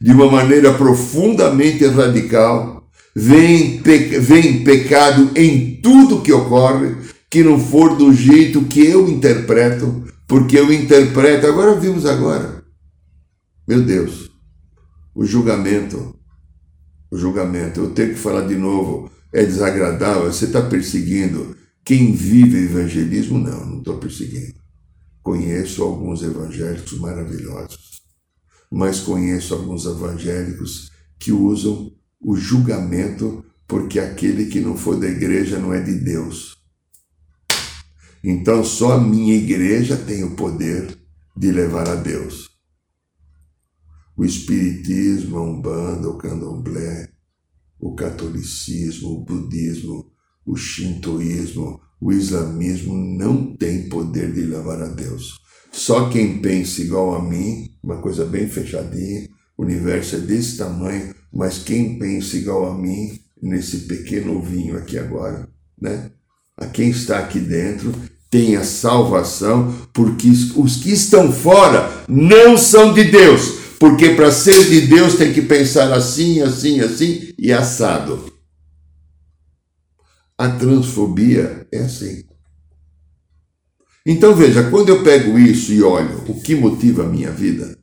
de 0.00 0.10
uma 0.10 0.30
maneira 0.30 0.74
profundamente 0.74 1.86
radical, 1.86 2.90
vem, 3.14 3.80
pe 3.82 4.64
pecado 4.64 5.30
em 5.36 5.80
tudo 5.80 6.22
que 6.22 6.32
ocorre, 6.32 6.96
que 7.30 7.44
não 7.44 7.60
for 7.60 7.96
do 7.96 8.12
jeito 8.12 8.64
que 8.64 8.84
eu 8.84 9.08
interpreto, 9.08 10.04
porque 10.26 10.58
eu 10.58 10.72
interpreto, 10.72 11.46
agora 11.46 11.78
vimos 11.78 12.04
agora, 12.04 12.64
meu 13.68 13.82
Deus, 13.82 14.30
o 15.14 15.24
julgamento 15.24 16.16
o 17.12 17.18
julgamento. 17.18 17.78
Eu 17.78 17.90
tenho 17.90 18.14
que 18.14 18.18
falar 18.18 18.48
de 18.48 18.56
novo, 18.56 19.10
é 19.30 19.44
desagradável, 19.44 20.32
você 20.32 20.46
está 20.46 20.62
perseguindo 20.62 21.54
quem 21.84 22.14
vive 22.14 22.64
evangelismo? 22.64 23.38
Não, 23.38 23.66
não 23.66 23.78
estou 23.78 23.98
perseguindo. 23.98 24.54
Conheço 25.22 25.82
alguns 25.82 26.22
evangélicos 26.22 26.98
maravilhosos, 26.98 28.00
mas 28.70 29.00
conheço 29.00 29.54
alguns 29.54 29.84
evangélicos 29.84 30.90
que 31.18 31.30
usam 31.30 31.92
o 32.20 32.34
julgamento 32.34 33.44
porque 33.68 34.00
aquele 34.00 34.46
que 34.46 34.60
não 34.60 34.76
for 34.76 34.98
da 34.98 35.06
igreja 35.06 35.58
não 35.58 35.72
é 35.72 35.80
de 35.80 35.94
Deus. 35.94 36.56
Então 38.24 38.64
só 38.64 38.92
a 38.92 39.00
minha 39.00 39.34
igreja 39.34 39.96
tem 39.96 40.24
o 40.24 40.34
poder 40.34 40.96
de 41.36 41.50
levar 41.50 41.88
a 41.88 41.94
Deus. 41.94 42.51
O 44.16 44.24
espiritismo, 44.24 45.38
a 45.38 45.42
umbanda, 45.42 46.08
o 46.08 46.18
candomblé, 46.18 47.08
o 47.78 47.94
catolicismo, 47.94 49.08
o 49.10 49.24
budismo, 49.24 50.10
o 50.46 50.56
shintoísmo, 50.56 51.80
o 52.00 52.12
islamismo 52.12 52.94
não 52.94 53.56
tem 53.56 53.88
poder 53.88 54.32
de 54.32 54.42
levar 54.42 54.82
a 54.82 54.88
Deus. 54.88 55.40
Só 55.70 56.08
quem 56.10 56.40
pensa 56.40 56.82
igual 56.82 57.14
a 57.14 57.22
mim, 57.22 57.70
uma 57.82 58.00
coisa 58.00 58.24
bem 58.24 58.48
fechadinha, 58.48 59.28
o 59.56 59.62
universo 59.62 60.16
é 60.16 60.18
desse 60.18 60.58
tamanho, 60.58 61.14
mas 61.32 61.58
quem 61.58 61.98
pensa 61.98 62.36
igual 62.36 62.70
a 62.70 62.76
mim, 62.76 63.18
nesse 63.42 63.78
pequeno 63.78 64.38
ovinho 64.38 64.76
aqui 64.76 64.98
agora, 64.98 65.48
né? 65.80 66.10
A 66.56 66.66
quem 66.66 66.90
está 66.90 67.18
aqui 67.18 67.40
dentro 67.40 67.92
tem 68.30 68.56
a 68.56 68.64
salvação, 68.64 69.74
porque 69.92 70.28
os 70.56 70.76
que 70.76 70.90
estão 70.90 71.32
fora 71.32 72.04
não 72.08 72.56
são 72.56 72.92
de 72.92 73.04
Deus, 73.04 73.61
porque 73.82 74.10
para 74.10 74.30
ser 74.30 74.70
de 74.70 74.82
Deus 74.82 75.16
tem 75.16 75.32
que 75.32 75.42
pensar 75.42 75.92
assim, 75.92 76.40
assim, 76.40 76.78
assim 76.78 77.34
e 77.36 77.52
assado. 77.52 78.32
A 80.38 80.48
transfobia 80.50 81.66
é 81.72 81.80
assim. 81.80 82.22
Então 84.06 84.36
veja, 84.36 84.70
quando 84.70 84.90
eu 84.90 85.02
pego 85.02 85.36
isso 85.36 85.72
e 85.72 85.82
olho 85.82 86.22
o 86.28 86.40
que 86.40 86.54
motiva 86.54 87.02
a 87.02 87.08
minha 87.08 87.32
vida, 87.32 87.76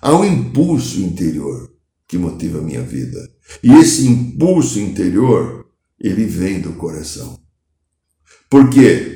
há 0.00 0.16
um 0.16 0.24
impulso 0.24 1.00
interior 1.02 1.70
que 2.08 2.16
motiva 2.16 2.60
a 2.60 2.62
minha 2.62 2.80
vida. 2.80 3.20
E 3.62 3.74
esse 3.74 4.06
impulso 4.06 4.80
interior, 4.80 5.66
ele 6.00 6.24
vem 6.24 6.62
do 6.62 6.72
coração. 6.72 7.38
Por 8.48 8.70
quê? 8.70 9.15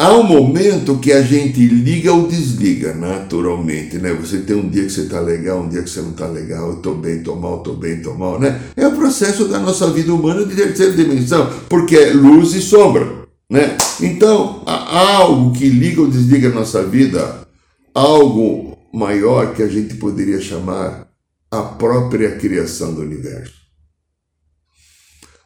Há 0.00 0.16
um 0.16 0.22
momento 0.22 0.96
que 0.98 1.10
a 1.10 1.22
gente 1.22 1.58
liga 1.66 2.12
ou 2.12 2.28
desliga 2.28 2.94
naturalmente, 2.94 3.98
né? 3.98 4.12
Você 4.12 4.38
tem 4.38 4.54
um 4.54 4.68
dia 4.68 4.84
que 4.84 4.90
você 4.90 5.00
está 5.00 5.18
legal, 5.18 5.58
um 5.58 5.68
dia 5.68 5.82
que 5.82 5.90
você 5.90 6.00
não 6.00 6.10
está 6.10 6.28
legal, 6.28 6.68
eu 6.68 6.76
estou 6.76 6.94
bem, 6.94 7.16
estou 7.16 7.34
mal, 7.34 7.58
estou 7.58 7.74
bem, 7.74 7.94
estou 7.94 8.16
mal, 8.16 8.38
né? 8.38 8.60
É 8.76 8.86
o 8.86 8.94
processo 8.94 9.48
da 9.48 9.58
nossa 9.58 9.90
vida 9.90 10.14
humana 10.14 10.46
de 10.46 10.54
terceira 10.54 10.92
dimensão, 10.92 11.50
porque 11.68 11.96
é 11.96 12.12
luz 12.12 12.54
e 12.54 12.60
sombra, 12.60 13.26
né? 13.50 13.76
Então, 14.00 14.62
há 14.66 15.16
algo 15.16 15.52
que 15.52 15.68
liga 15.68 16.00
ou 16.00 16.06
desliga 16.06 16.46
a 16.46 16.54
nossa 16.54 16.84
vida, 16.84 17.48
algo 17.92 18.78
maior 18.94 19.52
que 19.52 19.64
a 19.64 19.68
gente 19.68 19.94
poderia 19.94 20.40
chamar 20.40 21.08
a 21.50 21.62
própria 21.62 22.36
criação 22.36 22.94
do 22.94 23.00
universo. 23.00 23.57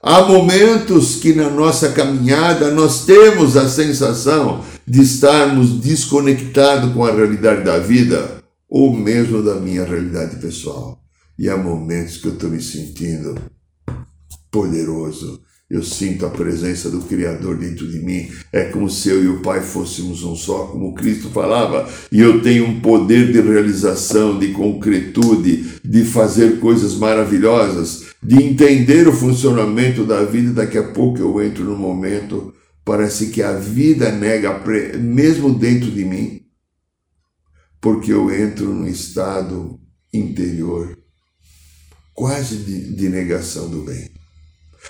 Há 0.04 0.22
momentos 0.22 1.14
que 1.20 1.32
na 1.32 1.48
nossa 1.48 1.92
caminhada 1.92 2.72
nós 2.72 3.04
temos 3.04 3.56
a 3.56 3.68
sensação 3.68 4.64
de 4.84 5.00
estarmos 5.00 5.78
desconectados 5.78 6.92
com 6.92 7.04
a 7.04 7.12
realidade 7.12 7.62
da 7.62 7.78
vida 7.78 8.42
ou 8.68 8.92
mesmo 8.92 9.44
da 9.44 9.54
minha 9.54 9.84
realidade 9.84 10.40
pessoal. 10.40 11.00
E 11.38 11.48
há 11.48 11.56
momentos 11.56 12.16
que 12.16 12.26
eu 12.26 12.32
estou 12.32 12.50
me 12.50 12.60
sentindo 12.60 13.40
poderoso, 14.50 15.40
eu 15.72 15.82
sinto 15.82 16.26
a 16.26 16.28
presença 16.28 16.90
do 16.90 17.00
Criador 17.00 17.56
dentro 17.56 17.90
de 17.90 17.98
mim. 18.00 18.30
É 18.52 18.64
como 18.64 18.90
se 18.90 19.08
eu 19.08 19.24
e 19.24 19.28
o 19.28 19.40
Pai 19.40 19.62
fôssemos 19.62 20.22
um 20.22 20.36
só, 20.36 20.66
como 20.66 20.92
Cristo 20.92 21.30
falava. 21.30 21.88
E 22.12 22.20
eu 22.20 22.42
tenho 22.42 22.66
um 22.66 22.78
poder 22.78 23.32
de 23.32 23.40
realização, 23.40 24.38
de 24.38 24.48
concretude, 24.52 25.80
de 25.82 26.04
fazer 26.04 26.60
coisas 26.60 26.94
maravilhosas, 26.96 28.04
de 28.22 28.36
entender 28.36 29.08
o 29.08 29.14
funcionamento 29.14 30.04
da 30.04 30.22
vida. 30.24 30.52
Daqui 30.52 30.76
a 30.76 30.92
pouco 30.92 31.18
eu 31.20 31.42
entro 31.42 31.64
no 31.64 31.74
momento, 31.74 32.52
parece 32.84 33.28
que 33.28 33.40
a 33.40 33.54
vida 33.54 34.12
nega, 34.12 34.62
mesmo 34.98 35.54
dentro 35.54 35.90
de 35.90 36.04
mim, 36.04 36.42
porque 37.80 38.12
eu 38.12 38.30
entro 38.30 38.66
num 38.66 38.86
estado 38.86 39.80
interior 40.12 40.98
quase 42.12 42.56
de, 42.56 42.94
de 42.94 43.08
negação 43.08 43.70
do 43.70 43.80
bem. 43.80 44.11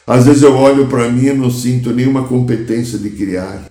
Às 0.07 0.27
vezes 0.27 0.43
eu 0.43 0.55
olho 0.55 0.89
para 0.89 1.11
mim 1.11 1.27
e 1.27 1.33
não 1.33 1.51
sinto 1.51 1.93
nenhuma 1.93 2.27
competência 2.27 2.99
de 2.99 3.11
criar. 3.11 3.71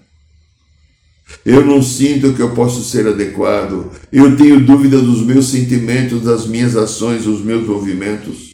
Eu 1.45 1.65
não 1.65 1.81
sinto 1.81 2.34
que 2.34 2.41
eu 2.41 2.53
posso 2.53 2.84
ser 2.84 3.07
adequado. 3.07 3.91
Eu 4.12 4.36
tenho 4.38 4.65
dúvida 4.65 5.01
dos 5.01 5.25
meus 5.25 5.49
sentimentos, 5.49 6.21
das 6.21 6.45
minhas 6.45 6.75
ações, 6.75 7.23
dos 7.23 7.41
meus 7.41 7.67
movimentos. 7.67 8.53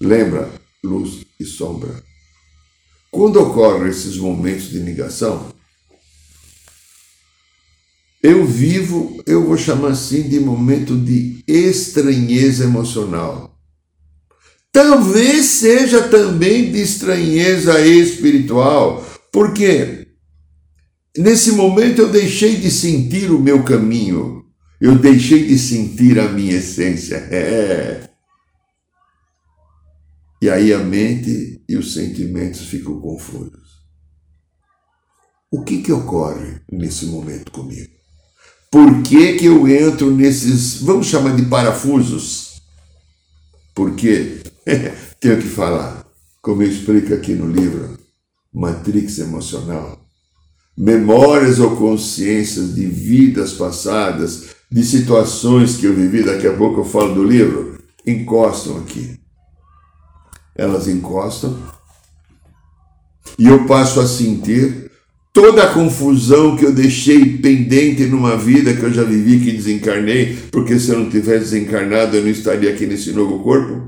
Lembra, 0.00 0.50
luz 0.84 1.24
e 1.40 1.44
sombra. 1.44 2.02
Quando 3.10 3.40
ocorrem 3.40 3.88
esses 3.88 4.16
momentos 4.18 4.68
de 4.68 4.80
negação, 4.80 5.54
eu 8.22 8.44
vivo, 8.44 9.22
eu 9.24 9.46
vou 9.46 9.56
chamar 9.56 9.92
assim 9.92 10.28
de 10.28 10.38
momento 10.40 10.96
de 10.96 11.42
estranheza 11.46 12.64
emocional. 12.64 13.55
Talvez 14.76 15.46
seja 15.46 16.06
também 16.06 16.70
de 16.70 16.82
estranheza 16.82 17.80
espiritual, 17.80 19.02
porque 19.32 20.06
nesse 21.16 21.52
momento 21.52 22.02
eu 22.02 22.10
deixei 22.10 22.56
de 22.56 22.70
sentir 22.70 23.30
o 23.30 23.38
meu 23.38 23.64
caminho, 23.64 24.44
eu 24.78 24.98
deixei 24.98 25.46
de 25.46 25.58
sentir 25.58 26.18
a 26.18 26.28
minha 26.28 26.56
essência. 26.56 27.16
É. 27.30 28.06
E 30.42 30.50
aí 30.50 30.74
a 30.74 30.78
mente 30.80 31.62
e 31.66 31.74
os 31.74 31.94
sentimentos 31.94 32.66
ficam 32.66 33.00
confusos. 33.00 33.80
O 35.50 35.64
que, 35.64 35.80
que 35.80 35.90
ocorre 35.90 36.60
nesse 36.70 37.06
momento 37.06 37.50
comigo? 37.50 37.94
Por 38.70 39.02
que, 39.02 39.38
que 39.38 39.46
eu 39.46 39.66
entro 39.66 40.14
nesses, 40.14 40.82
vamos 40.82 41.06
chamar 41.06 41.34
de 41.34 41.46
parafusos? 41.46 42.60
Porque 43.74 44.42
Tenho 45.20 45.40
que 45.40 45.48
falar, 45.48 46.04
como 46.42 46.62
eu 46.62 46.68
explico 46.68 47.14
aqui 47.14 47.34
no 47.34 47.48
livro, 47.48 47.96
Matrix 48.52 49.18
Emocional. 49.18 50.04
Memórias 50.76 51.60
ou 51.60 51.76
consciências 51.76 52.74
de 52.74 52.84
vidas 52.84 53.52
passadas, 53.52 54.56
de 54.70 54.84
situações 54.84 55.76
que 55.76 55.86
eu 55.86 55.94
vivi, 55.94 56.24
daqui 56.24 56.48
a 56.48 56.52
pouco 56.52 56.80
eu 56.80 56.84
falo 56.84 57.14
do 57.14 57.24
livro, 57.24 57.78
encostam 58.04 58.78
aqui. 58.78 59.18
Elas 60.56 60.88
encostam 60.88 61.56
e 63.38 63.46
eu 63.46 63.66
passo 63.66 64.00
a 64.00 64.06
sentir 64.06 64.90
toda 65.32 65.62
a 65.62 65.72
confusão 65.72 66.56
que 66.56 66.64
eu 66.64 66.72
deixei 66.72 67.38
pendente 67.38 68.06
numa 68.06 68.36
vida 68.36 68.74
que 68.74 68.82
eu 68.82 68.92
já 68.92 69.04
vivi, 69.04 69.44
que 69.44 69.52
desencarnei, 69.52 70.36
porque 70.50 70.78
se 70.78 70.90
eu 70.90 70.98
não 70.98 71.10
tivesse 71.10 71.50
desencarnado 71.50 72.16
eu 72.16 72.22
não 72.22 72.30
estaria 72.30 72.72
aqui 72.72 72.86
nesse 72.86 73.12
novo 73.12 73.42
corpo. 73.44 73.85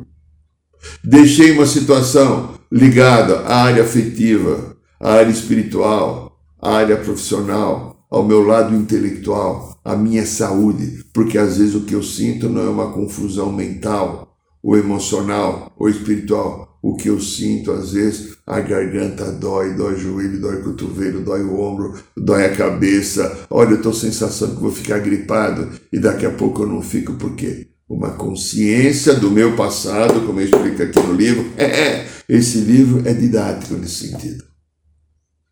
Deixei 1.03 1.53
uma 1.53 1.67
situação 1.67 2.55
ligada 2.71 3.41
à 3.41 3.63
área 3.65 3.83
afetiva, 3.83 4.77
à 5.01 5.13
área 5.15 5.31
espiritual, 5.31 6.39
à 6.61 6.73
área 6.73 6.97
profissional, 6.97 8.07
ao 8.11 8.25
meu 8.25 8.43
lado 8.43 8.75
intelectual, 8.75 9.79
à 9.85 9.97
minha 9.97 10.25
saúde, 10.27 11.05
porque 11.13 11.39
às 11.39 11.59
vezes 11.59 11.75
o 11.75 11.83
que 11.83 11.95
eu 11.95 12.03
sinto 12.03 12.49
não 12.49 12.63
é 12.63 12.69
uma 12.69 12.93
confusão 12.93 13.53
mental, 13.53 14.37
ou 14.63 14.77
emocional, 14.77 15.73
ou 15.79 15.89
espiritual. 15.89 16.69
O 16.81 16.95
que 16.97 17.09
eu 17.09 17.21
sinto, 17.21 17.73
às 17.73 17.93
vezes, 17.93 18.37
a 18.47 18.61
garganta 18.61 19.33
dói, 19.33 19.75
dói 19.75 19.95
o 19.95 19.99
joelho, 19.99 20.41
dói 20.41 20.57
o 20.57 20.65
cotovelo, 20.65 21.23
dói 21.23 21.43
o 21.43 21.61
ombro, 21.61 21.95
dói 22.17 22.47
a 22.47 22.55
cabeça. 22.55 23.47
Olha, 23.51 23.71
eu 23.71 23.77
estou 23.77 23.93
sensação 23.93 24.55
que 24.55 24.63
vou 24.63 24.71
ficar 24.71 25.01
gripado 25.01 25.69
e 25.93 25.99
daqui 25.99 26.25
a 26.25 26.31
pouco 26.31 26.63
eu 26.63 26.69
não 26.69 26.81
fico, 26.81 27.15
por 27.15 27.35
quê? 27.35 27.67
Uma 27.89 28.11
consciência 28.11 29.15
do 29.15 29.31
meu 29.31 29.57
passado, 29.57 30.27
como 30.27 30.41
eu 30.41 30.45
explico 30.45 30.83
aqui 30.83 31.01
no 31.01 31.15
livro. 31.15 31.53
É, 31.57 31.65
é, 31.65 32.09
esse 32.29 32.59
livro 32.59 33.09
é 33.09 33.15
didático 33.15 33.75
nesse 33.75 34.09
sentido. 34.09 34.45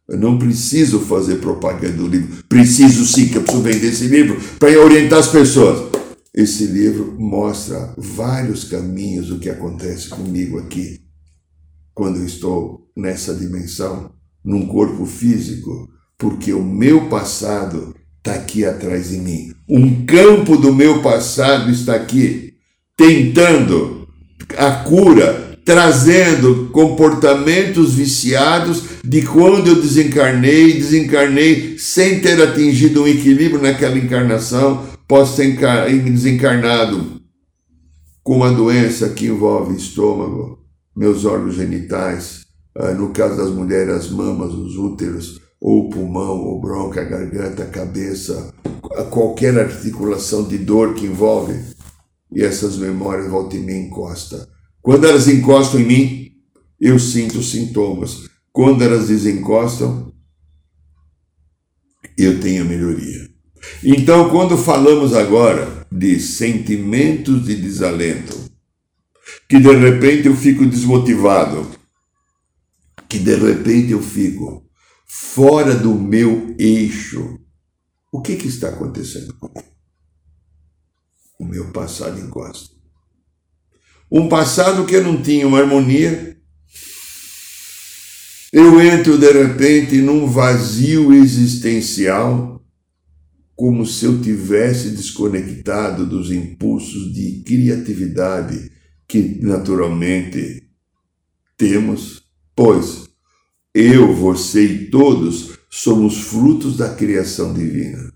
Eu 0.09 0.19
não 0.19 0.39
preciso 0.39 1.01
fazer 1.01 1.37
propaganda 1.37 1.97
do 1.97 2.07
livro. 2.07 2.45
Preciso 2.49 3.05
sim, 3.07 3.29
que 3.29 3.39
eu 3.39 3.43
preciso 3.43 3.63
vender 3.63 3.89
esse 3.89 4.07
livro 4.07 4.39
para 4.59 4.79
orientar 4.79 5.19
as 5.19 5.29
pessoas. 5.29 5.91
Esse 6.33 6.67
livro 6.67 7.17
mostra 7.19 7.95
vários 7.97 8.65
caminhos 8.65 9.29
do 9.29 9.39
que 9.39 9.49
acontece 9.49 10.11
comigo 10.11 10.59
aqui, 10.59 11.01
quando 11.95 12.19
eu 12.19 12.27
estou 12.27 12.87
nessa 12.95 13.35
dimensão, 13.35 14.13
num 14.45 14.67
corpo 14.67 15.07
físico, 15.07 15.89
porque 16.19 16.53
o 16.53 16.63
meu 16.63 17.09
passado 17.09 17.95
está 18.27 18.35
aqui 18.35 18.65
atrás 18.65 19.11
de 19.11 19.19
mim. 19.19 19.53
Um 19.69 20.05
campo 20.05 20.57
do 20.57 20.75
meu 20.75 21.01
passado 21.01 21.71
está 21.71 21.95
aqui, 21.95 22.55
tentando 22.97 24.09
a 24.59 24.71
cura, 24.83 25.57
trazendo 25.65 26.69
comportamentos 26.73 27.95
viciados 27.95 28.83
de 29.05 29.23
quando 29.23 29.69
eu 29.69 29.81
desencarnei, 29.81 30.73
desencarnei 30.75 31.79
sem 31.79 32.21
ter 32.21 32.41
atingido 32.43 33.05
um 33.05 33.09
equilíbrio 33.09 33.63
naquela 33.63 33.97
encarnação, 33.97 34.85
posso 35.07 35.37
ter 35.37 35.57
desencarnado 36.03 37.21
com 38.25 38.37
uma 38.39 38.53
doença 38.53 39.09
que 39.11 39.27
envolve 39.27 39.77
estômago, 39.77 40.59
meus 40.97 41.25
órgãos 41.25 41.55
genitais, 41.55 42.41
ah, 42.75 42.93
no 42.93 43.11
caso 43.11 43.37
das 43.37 43.51
mulheres, 43.51 43.95
as 43.95 44.11
mamas, 44.11 44.53
os 44.53 44.77
úteros, 44.77 45.41
ou 45.61 45.89
pulmão, 45.89 46.45
ou 46.45 46.61
bronca, 46.61 47.01
a 47.01 47.05
garganta, 47.05 47.65
a 47.65 47.69
cabeça, 47.69 48.55
qualquer 49.11 49.59
articulação 49.59 50.47
de 50.47 50.59
dor 50.59 50.95
que 50.95 51.07
envolve, 51.07 51.59
e 52.33 52.43
essas 52.43 52.77
memórias 52.77 53.31
voltam 53.31 53.59
e 53.59 53.63
me 53.63 53.75
encosta. 53.75 54.49
Quando 54.83 55.07
elas 55.07 55.29
encostam 55.29 55.81
em 55.81 55.87
mim, 55.87 56.33
eu 56.81 56.99
sinto 56.99 57.43
sintomas. 57.43 58.29
Quando 58.53 58.83
elas 58.83 59.09
desencostam, 59.09 60.13
eu 62.17 62.41
tenho 62.41 62.65
melhoria. 62.65 63.29
Então, 63.83 64.31
quando 64.31 64.57
falamos 64.57 65.15
agora 65.15 65.87
de 65.91 66.21
sentimentos 66.21 67.45
de 67.45 67.57
desalento, 67.57 68.37
que 69.49 69.59
de 69.59 69.73
repente 69.73 70.27
eu 70.27 70.37
fico 70.37 70.67
desmotivado, 70.67 71.67
que 73.09 73.19
de 73.19 73.35
repente 73.35 73.93
eu 73.93 74.03
fico 74.03 74.66
fora 75.19 75.75
do 75.75 75.95
meu 75.95 76.55
eixo, 76.59 77.41
o 78.13 78.21
que, 78.21 78.37
que 78.37 78.49
está 78.49 78.69
acontecendo 78.69 79.33
comigo? 79.35 79.65
O 81.39 81.45
meu 81.45 81.73
passado 81.73 82.21
encosta. 82.21 82.75
Um 84.11 84.29
passado 84.29 84.85
que 84.85 84.95
eu 84.95 85.03
não 85.03 85.23
tinha 85.23 85.47
uma 85.47 85.59
harmonia, 85.59 86.39
eu 88.53 88.79
entro 88.81 89.19
de 89.19 89.33
repente 89.33 89.97
num 90.03 90.27
vazio 90.27 91.15
existencial, 91.15 92.63
como 93.55 93.87
se 93.87 94.05
eu 94.05 94.21
tivesse 94.21 94.91
desconectado 94.91 96.07
dos 96.07 96.31
impulsos 96.31 97.13
de 97.13 97.43
criatividade 97.43 98.71
que 99.09 99.39
naturalmente 99.43 100.69
temos, 101.57 102.23
pois 102.55 103.06
eu, 103.79 104.15
você 104.15 104.65
e 104.65 104.91
todos 104.91 105.59
somos 105.69 106.23
frutos 106.23 106.79
da 106.79 106.95
criação 106.95 107.53
divina. 107.53 108.11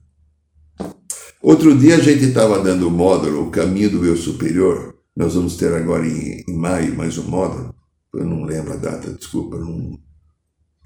Outro 1.42 1.76
dia 1.76 1.96
a 1.96 2.00
gente 2.00 2.24
estava 2.24 2.62
dando 2.62 2.88
o 2.88 2.90
módulo 2.90 3.46
O 3.46 3.50
Caminho 3.50 3.90
do 3.90 4.06
Eu 4.06 4.16
Superior. 4.16 4.96
Nós 5.14 5.34
vamos 5.34 5.56
ter 5.56 5.70
agora 5.74 6.06
em, 6.06 6.42
em 6.48 6.56
maio 6.56 6.96
mais 6.96 7.18
um 7.18 7.24
módulo. 7.24 7.74
Eu 8.14 8.24
não 8.24 8.44
lembro 8.44 8.72
a 8.72 8.76
data, 8.76 9.12
desculpa. 9.12 9.58
Não, 9.58 9.98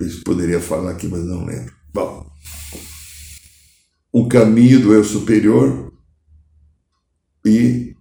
eu 0.01 0.09
poderia 0.25 0.61
falar 0.61 0.91
aqui, 0.91 1.07
mas 1.07 1.25
não 1.25 1.45
lembro. 1.45 1.73
Bom, 1.93 2.29
o 4.13 4.27
caminho 4.27 4.81
do 4.81 4.93
eu 4.93 5.05
superior 5.05 5.93
e 7.47 7.95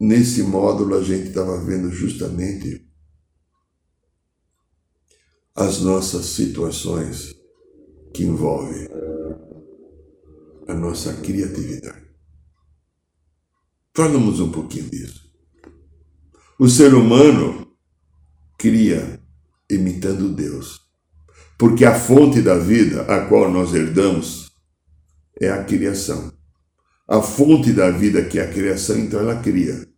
nesse 0.00 0.42
módulo 0.42 0.94
a 0.94 1.02
gente 1.02 1.28
estava 1.28 1.62
vendo 1.62 1.90
justamente 1.90 2.85
as 5.56 5.80
nossas 5.80 6.26
situações 6.26 7.34
que 8.12 8.24
envolvem 8.24 8.88
a 10.68 10.74
nossa 10.74 11.14
criatividade. 11.14 12.04
Falamos 13.94 14.38
um 14.40 14.52
pouquinho 14.52 14.90
disso. 14.90 15.32
O 16.58 16.68
ser 16.68 16.92
humano 16.92 17.74
cria 18.58 19.18
imitando 19.70 20.34
Deus, 20.34 20.80
porque 21.58 21.86
a 21.86 21.98
fonte 21.98 22.42
da 22.42 22.58
vida 22.58 23.02
a 23.02 23.26
qual 23.26 23.50
nós 23.50 23.72
herdamos 23.72 24.50
é 25.40 25.50
a 25.50 25.64
criação. 25.64 26.32
A 27.08 27.22
fonte 27.22 27.72
da 27.72 27.90
vida 27.90 28.22
que 28.24 28.38
é 28.38 28.42
a 28.42 28.52
criação, 28.52 28.98
então 28.98 29.20
ela 29.20 29.40
cria. 29.40 29.88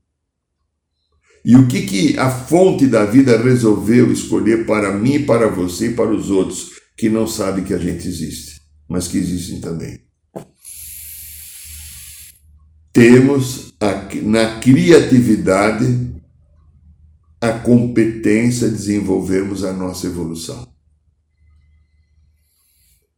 E 1.49 1.57
o 1.57 1.67
que, 1.67 1.87
que 1.87 2.19
a 2.19 2.31
fonte 2.31 2.87
da 2.87 3.07
vida 3.07 3.43
resolveu 3.43 4.13
escolher 4.13 4.67
para 4.67 4.93
mim, 4.93 5.25
para 5.25 5.49
você 5.49 5.87
e 5.89 5.95
para 5.95 6.15
os 6.15 6.29
outros 6.29 6.73
que 6.95 7.09
não 7.09 7.27
sabem 7.27 7.65
que 7.65 7.73
a 7.73 7.79
gente 7.79 8.07
existe, 8.07 8.61
mas 8.87 9.09
que 9.09 9.17
existem 9.17 9.59
também? 9.59 9.99
Temos 12.93 13.73
na 14.25 14.61
criatividade 14.61 16.21
a 17.41 17.53
competência 17.53 18.69
de 18.69 18.77
desenvolvermos 18.77 19.65
a 19.65 19.73
nossa 19.73 20.07
evolução. 20.07 20.71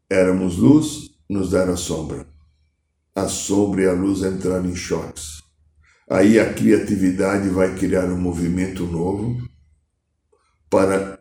Éramos 0.09 0.57
luz, 0.57 1.11
nos 1.29 1.51
deram 1.51 1.77
sombra. 1.77 2.29
A 3.12 3.27
sombra 3.27 3.83
e 3.83 3.88
a 3.88 3.93
luz 3.93 4.23
entraram 4.23 4.71
em 4.71 4.77
choques 4.77 5.39
Aí 6.11 6.40
a 6.40 6.53
criatividade 6.53 7.49
vai 7.51 7.73
criar 7.77 8.07
um 8.07 8.18
movimento 8.18 8.85
novo 8.85 9.40
para 10.68 11.20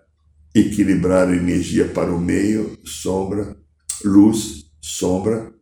equilibrar 0.56 1.28
a 1.28 1.36
energia 1.36 1.86
para 1.86 2.12
o 2.12 2.20
meio, 2.20 2.76
sombra, 2.84 3.56
luz, 4.04 4.66
sombra, 4.82 5.54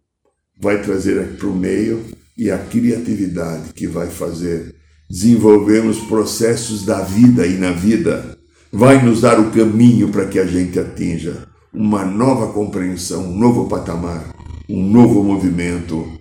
vai 0.58 0.82
trazer 0.82 1.36
para 1.36 1.48
o 1.48 1.54
meio 1.54 2.06
e 2.38 2.50
a 2.50 2.58
criatividade 2.58 3.74
que 3.74 3.86
vai 3.86 4.08
fazer 4.10 4.74
desenvolvermos 5.10 6.00
processos 6.00 6.86
da 6.86 7.02
vida 7.02 7.46
e 7.46 7.58
na 7.58 7.72
vida 7.72 8.38
vai 8.72 9.04
nos 9.04 9.22
dar 9.22 9.42
o 9.42 9.52
caminho 9.52 10.10
para 10.10 10.26
que 10.26 10.40
a 10.40 10.46
gente 10.46 10.80
atinja 10.80 11.50
uma 11.74 12.06
nova 12.06 12.54
compreensão, 12.54 13.30
um 13.30 13.38
novo 13.38 13.68
patamar, 13.68 14.34
um 14.70 14.90
novo 14.90 15.22
movimento, 15.22 16.18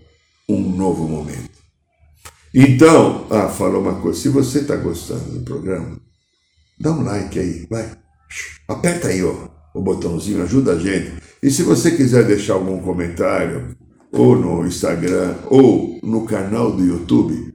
um 0.49 0.61
novo 0.77 1.07
momento. 1.07 1.66
Então, 2.59 3.27
ah, 3.29 3.49
falou 3.49 3.83
uma 3.83 3.97
coisa, 3.97 4.19
se 4.19 4.31
você 4.31 4.61
está 4.61 4.77
gostando 4.77 5.31
do 5.31 5.45
programa, 5.45 6.01
dá 6.81 6.91
um 6.91 7.05
like 7.05 7.39
aí, 7.39 7.67
vai. 7.69 7.87
Aperta 8.67 9.09
aí 9.09 9.23
ó, 9.23 9.35
o 9.75 9.83
botãozinho, 9.83 10.43
ajuda 10.43 10.73
a 10.73 10.79
gente. 10.79 11.13
E 11.43 11.51
se 11.51 11.63
você 11.63 11.91
quiser 11.91 12.25
deixar 12.25 12.55
algum 12.55 12.81
comentário, 12.81 13.77
ou 14.11 14.35
no 14.35 14.67
Instagram, 14.67 15.35
ou 15.51 16.01
no 16.03 16.25
canal 16.25 16.73
do 16.73 16.83
YouTube, 16.83 17.53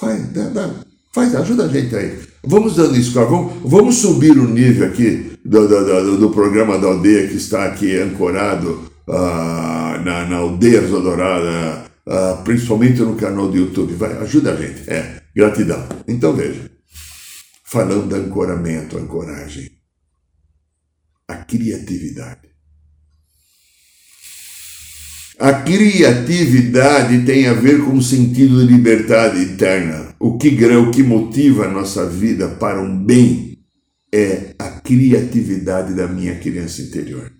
faz, 0.00 0.26
dá, 0.32 0.48
dá, 0.48 0.70
faz 1.14 1.34
ajuda 1.34 1.66
a 1.66 1.68
gente 1.68 1.94
aí. 1.94 2.18
Vamos 2.42 2.76
dando 2.76 3.00
score, 3.02 3.28
vamos, 3.28 3.52
vamos 3.62 3.96
subir 3.96 4.38
o 4.38 4.48
nível 4.48 4.86
aqui 4.86 5.32
do, 5.44 5.68
do, 5.68 5.84
do, 5.84 6.16
do 6.16 6.30
programa 6.30 6.78
da 6.78 6.86
aldeia 6.86 7.28
que 7.28 7.36
está 7.36 7.66
aqui 7.66 7.98
ancorado 7.98 8.80
uh, 9.06 10.02
na, 10.02 10.26
na 10.26 10.36
aldeia 10.36 10.80
Dourada 10.80 11.91
uh, 12.06 12.42
principalmente 12.44 13.00
no 13.00 13.16
canal 13.16 13.48
do 13.48 13.56
YouTube. 13.56 13.94
Vai, 13.94 14.16
ajuda 14.18 14.52
a 14.52 14.56
gente. 14.56 14.88
É, 14.88 15.22
gratidão. 15.34 15.86
Então 16.06 16.34
veja, 16.34 16.70
falando 17.64 18.08
de 18.08 18.14
ancoramento, 18.14 18.98
ancoragem, 18.98 19.70
a 21.28 21.36
criatividade. 21.36 22.52
A 25.38 25.54
criatividade 25.54 27.24
tem 27.24 27.48
a 27.48 27.52
ver 27.52 27.84
com 27.84 27.94
o 27.94 28.02
sentido 28.02 28.64
de 28.64 28.72
liberdade 28.72 29.40
eterna. 29.40 30.14
O 30.20 30.38
que, 30.38 30.48
o 30.48 30.90
que 30.90 31.02
motiva 31.02 31.64
a 31.64 31.70
nossa 31.70 32.08
vida 32.08 32.48
para 32.48 32.80
um 32.80 33.04
bem 33.04 33.58
é 34.14 34.54
a 34.58 34.68
criatividade 34.68 35.94
da 35.94 36.06
minha 36.06 36.38
criança 36.38 36.82
interior. 36.82 37.32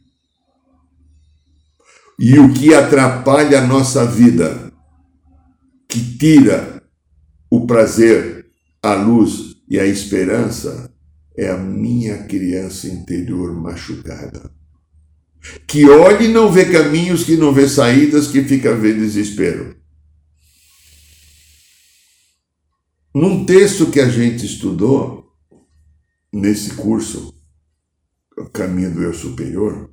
E 2.24 2.38
o 2.38 2.54
que 2.54 2.72
atrapalha 2.72 3.58
a 3.58 3.66
nossa 3.66 4.06
vida, 4.06 4.72
que 5.88 6.16
tira 6.16 6.80
o 7.50 7.66
prazer, 7.66 8.46
a 8.80 8.94
luz 8.94 9.56
e 9.68 9.76
a 9.76 9.85
esperança, 9.85 10.94
é 11.37 11.50
a 11.50 11.56
minha 11.56 12.22
criança 12.22 12.87
interior 12.87 13.52
machucada. 13.52 14.54
Que 15.66 15.90
olha 15.90 16.22
e 16.22 16.28
não 16.28 16.52
vê 16.52 16.66
caminhos, 16.66 17.24
que 17.24 17.37
não 17.37 17.52
vê 17.52 17.68
saídas, 17.68 18.28
que 18.28 18.44
fica 18.44 18.72
vendo 18.72 19.00
desespero. 19.00 19.76
Num 23.12 23.44
texto 23.44 23.90
que 23.90 23.98
a 23.98 24.08
gente 24.08 24.46
estudou, 24.46 25.26
nesse 26.32 26.74
curso, 26.74 27.35
Caminho 28.52 28.94
do 28.94 29.02
Eu 29.02 29.12
Superior, 29.12 29.90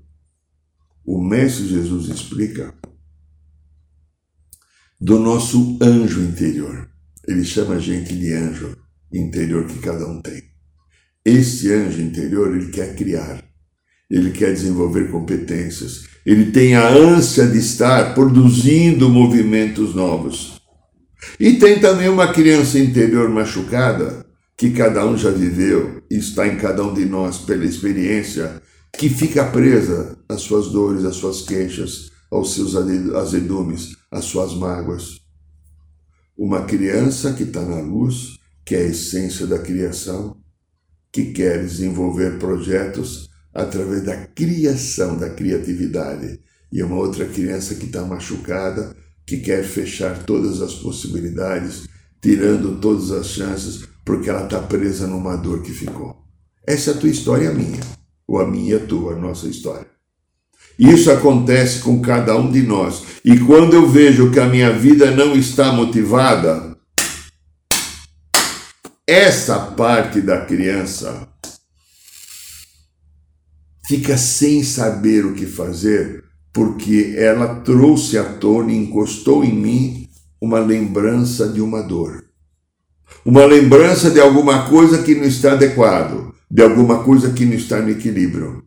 o 1.12 1.20
Mestre 1.20 1.68
Jesus 1.68 2.08
explica 2.08 2.72
do 5.02 5.18
nosso 5.18 5.80
anjo 5.82 6.22
interior. 6.22 6.88
Ele 7.28 7.44
chama 7.44 7.78
a 7.78 7.80
gente 7.80 8.16
de 8.16 8.32
anjo 8.32 8.78
interior 9.12 9.66
que 9.66 9.80
cada 9.80 10.08
um 10.08 10.22
tem. 10.22 10.44
Esse 11.26 11.74
anjo 11.74 12.00
interior, 12.00 12.56
ele 12.56 12.70
quer 12.70 12.96
criar, 12.96 13.44
ele 14.08 14.30
quer 14.30 14.54
desenvolver 14.54 15.10
competências, 15.10 16.04
ele 16.24 16.52
tem 16.52 16.76
a 16.76 16.88
ânsia 16.88 17.48
de 17.48 17.58
estar 17.58 18.14
produzindo 18.14 19.10
movimentos 19.10 19.96
novos. 19.96 20.62
E 21.40 21.54
tem 21.54 21.80
também 21.80 22.08
uma 22.08 22.32
criança 22.32 22.78
interior 22.78 23.28
machucada, 23.30 24.28
que 24.56 24.70
cada 24.70 25.08
um 25.08 25.18
já 25.18 25.32
viveu 25.32 26.04
está 26.08 26.48
em 26.48 26.58
cada 26.58 26.84
um 26.86 26.94
de 26.94 27.06
nós 27.06 27.40
pela 27.40 27.66
experiência 27.66 28.62
que 28.98 29.10
fica 29.10 29.46
presa 29.46 30.18
às 30.28 30.42
suas 30.42 30.68
dores, 30.68 31.06
às 31.06 31.16
suas 31.16 31.42
queixas, 31.42 32.12
aos 32.30 32.54
seus 32.54 32.76
azedumes, 32.76 33.96
às 34.12 34.26
suas 34.26 34.54
mágoas. 34.54 35.20
Uma 36.38 36.66
criança 36.66 37.34
que 37.34 37.44
está 37.44 37.62
na 37.62 37.82
luz, 37.82 38.38
que 38.66 38.76
é 38.76 38.80
a 38.80 38.88
essência 38.88 39.48
da 39.48 39.60
criação, 39.60 40.38
que 41.12 41.32
quer 41.32 41.64
desenvolver 41.64 42.38
projetos 42.38 43.30
através 43.54 44.04
da 44.04 44.16
criação, 44.28 45.18
da 45.18 45.30
criatividade, 45.30 46.40
e 46.72 46.84
uma 46.84 46.98
outra 46.98 47.26
criança 47.26 47.76
que 47.76 47.86
está 47.86 48.06
machucada, 48.06 48.96
que 49.26 49.38
quer 49.38 49.64
fechar 49.64 50.24
todas 50.24 50.62
as 50.62 50.76
possibilidades, 50.76 51.88
tirando 52.22 52.80
todas 52.80 53.12
as 53.12 53.28
chances, 53.28 53.88
porque 54.06 54.30
ela 54.30 54.44
está 54.44 54.60
presa 54.60 55.08
numa 55.08 55.36
dor 55.36 55.62
que 55.62 55.72
ficou. 55.72 56.16
Essa 56.66 56.92
é 56.92 56.94
a 56.94 56.98
tua 56.98 57.10
história 57.10 57.52
minha, 57.52 57.80
ou 58.30 58.40
a 58.40 58.46
minha 58.46 58.80
tua, 58.80 59.14
a 59.14 59.16
nossa 59.16 59.48
história. 59.48 59.88
Isso 60.78 61.12
acontece 61.12 61.80
com 61.80 62.00
cada 62.00 62.38
um 62.38 62.52
de 62.52 62.62
nós. 62.62 63.04
E 63.26 63.40
quando 63.40 63.74
eu 63.74 63.90
vejo 63.90 64.32
que 64.32 64.40
a 64.40 64.46
minha 64.46 64.72
vida 64.72 65.10
não 65.10 65.36
está 65.36 65.74
motivada, 65.74 66.78
essa 69.08 69.58
parte 69.60 70.22
da 70.22 70.46
criança 70.46 71.28
fica 73.88 74.16
sem 74.16 74.64
saber 74.64 75.26
o 75.26 75.34
que 75.34 75.48
fazer, 75.48 76.24
porque 76.54 77.16
ela 77.18 77.56
trouxe 77.62 78.16
à 78.16 78.24
tona 78.24 78.72
e 78.72 78.78
encostou 78.78 79.44
em 79.44 79.54
mim 79.54 80.08
uma 80.40 80.60
lembrança 80.60 81.50
de 81.50 81.62
uma 81.62 81.82
dor. 81.82 82.24
Uma 83.26 83.44
lembrança 83.46 84.12
de 84.12 84.20
alguma 84.20 84.70
coisa 84.70 85.02
que 85.02 85.16
não 85.16 85.26
está 85.26 85.54
adequado, 85.54 86.30
de 86.50 86.62
alguma 86.64 87.04
coisa 87.04 87.32
que 87.32 87.46
não 87.46 87.54
está 87.54 87.80
no 87.80 87.90
equilíbrio. 87.90 88.64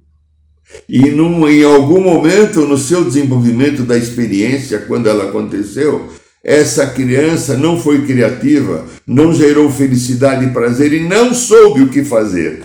E 0.88 1.10
num, 1.10 1.48
em 1.48 1.64
algum 1.64 2.00
momento 2.00 2.66
no 2.66 2.78
seu 2.78 3.04
desenvolvimento 3.04 3.82
da 3.82 3.96
experiência, 3.96 4.78
quando 4.78 5.08
ela 5.08 5.24
aconteceu, 5.24 6.08
essa 6.44 6.86
criança 6.86 7.56
não 7.56 7.78
foi 7.78 8.04
criativa, 8.04 8.84
não 9.06 9.32
gerou 9.32 9.70
felicidade 9.70 10.44
e 10.44 10.50
prazer 10.50 10.92
e 10.92 11.00
não 11.00 11.32
soube 11.34 11.82
o 11.82 11.88
que 11.88 12.04
fazer. 12.04 12.62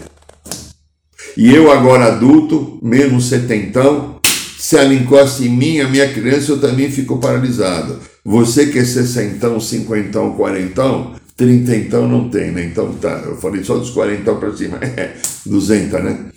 E 1.35 1.53
eu, 1.53 1.71
agora 1.71 2.05
adulto, 2.05 2.79
mesmo 2.81 3.21
setentão, 3.21 4.19
se 4.57 4.75
ela 4.75 4.93
encosta 4.93 5.43
em 5.43 5.49
mim, 5.49 5.79
a 5.79 5.87
minha 5.87 6.11
criança, 6.11 6.51
eu 6.51 6.59
também 6.59 6.89
fico 6.89 7.19
paralisado. 7.19 7.99
Você 8.25 8.65
que 8.65 8.79
é 8.79 8.83
sessentão, 8.83 9.59
cinquentão, 9.59 10.33
quarentão, 10.33 11.13
trinta 11.37 12.01
não 12.07 12.29
tem, 12.29 12.51
né? 12.51 12.65
Então 12.65 12.93
tá, 12.95 13.19
eu 13.19 13.37
falei 13.37 13.63
só 13.63 13.77
dos 13.77 13.91
quarentão 13.91 14.39
para 14.39 14.57
cima, 14.57 14.77
é, 14.77 15.15
duzenta, 15.45 16.01
né? 16.01 16.31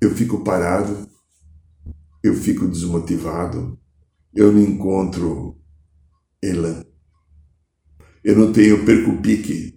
Eu 0.00 0.10
fico 0.14 0.42
parado, 0.42 1.06
eu 2.22 2.34
fico 2.34 2.66
desmotivado, 2.66 3.78
eu 4.34 4.50
não 4.50 4.60
encontro 4.60 5.56
elan. 6.42 6.84
Eu 8.24 8.36
não 8.36 8.52
tenho, 8.52 8.78
eu 8.78 8.84
perco 8.84 9.10
o 9.10 9.22
pique. 9.22 9.74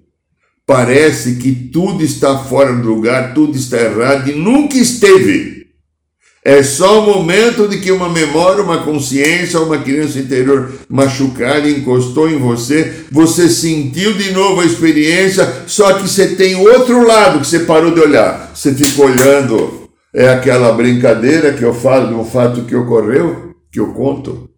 Parece 0.66 1.36
que 1.36 1.54
tudo 1.54 2.04
está 2.04 2.44
fora 2.46 2.74
do 2.74 2.88
lugar, 2.88 3.34
tudo 3.34 3.58
está 3.58 3.78
errado 3.78 4.30
e 4.30 4.36
nunca 4.36 4.78
esteve. 4.78 5.57
É 6.44 6.64
só 6.64 7.02
o 7.02 7.06
momento 7.06 7.68
de 7.68 7.80
que 7.80 7.92
uma 7.92 8.08
memória, 8.08 8.64
uma 8.64 8.84
consciência, 8.84 9.60
uma 9.60 9.80
criança 9.80 10.18
interior 10.18 10.72
machucada 10.88 11.70
encostou 11.70 12.30
em 12.30 12.38
você, 12.38 13.06
você 13.12 13.50
sentiu 13.50 14.14
de 14.14 14.32
novo 14.32 14.62
a 14.62 14.66
experiência, 14.66 15.64
só 15.68 15.94
que 15.94 16.08
você 16.08 16.36
tem 16.36 16.56
outro 16.56 17.06
lado 17.06 17.42
que 17.42 17.48
você 17.48 17.60
parou 17.60 17.94
de 17.94 18.00
olhar. 18.00 18.52
Você 18.56 18.74
fica 18.74 19.02
olhando, 19.04 19.90
é 20.14 20.30
aquela 20.30 20.72
brincadeira 20.72 21.54
que 21.54 21.64
eu 21.64 21.74
falo 21.74 22.08
de 22.08 22.14
um 22.14 22.24
fato 22.24 22.64
que 22.64 22.76
ocorreu, 22.76 23.54
que 23.72 23.80
eu 23.80 23.94
conto. 23.94 24.50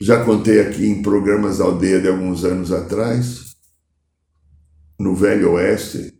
Já 0.00 0.22
contei 0.22 0.60
aqui 0.60 0.86
em 0.86 1.02
programas 1.02 1.58
da 1.58 1.64
aldeia 1.64 2.00
de 2.00 2.08
alguns 2.08 2.44
anos 2.44 2.70
atrás, 2.70 3.56
no 5.00 5.14
Velho 5.14 5.52
Oeste, 5.52 6.15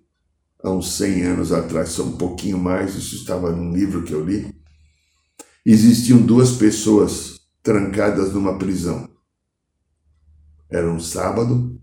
há 0.66 0.70
uns 0.70 0.96
100 0.96 1.22
anos 1.22 1.52
atrás, 1.52 1.90
são 1.90 2.08
um 2.08 2.16
pouquinho 2.16 2.58
mais, 2.58 2.96
isso 2.96 3.14
estava 3.14 3.52
num 3.52 3.72
livro 3.72 4.02
que 4.02 4.12
eu 4.12 4.24
li. 4.24 4.52
Existiam 5.64 6.20
duas 6.20 6.52
pessoas 6.52 7.40
trancadas 7.62 8.32
numa 8.32 8.58
prisão. 8.58 9.08
Era 10.68 10.90
um 10.90 10.98
sábado, 10.98 11.80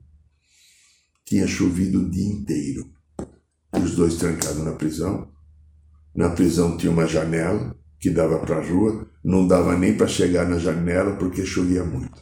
tinha 1.25 1.47
chovido 1.47 2.01
o 2.01 2.09
dia 2.09 2.27
inteiro. 2.27 2.91
Os 3.71 3.95
dois 3.95 4.15
trancados 4.15 4.63
na 4.63 4.73
prisão. 4.73 5.31
Na 6.13 6.29
prisão 6.29 6.75
tinha 6.77 6.91
uma 6.91 7.07
janela 7.07 7.75
que 7.99 8.09
dava 8.09 8.39
para 8.39 8.57
a 8.57 8.67
rua, 8.67 9.07
não 9.23 9.47
dava 9.47 9.77
nem 9.77 9.95
para 9.95 10.07
chegar 10.07 10.47
na 10.47 10.59
janela 10.59 11.15
porque 11.15 11.45
chovia 11.45 11.85
muito. 11.85 12.21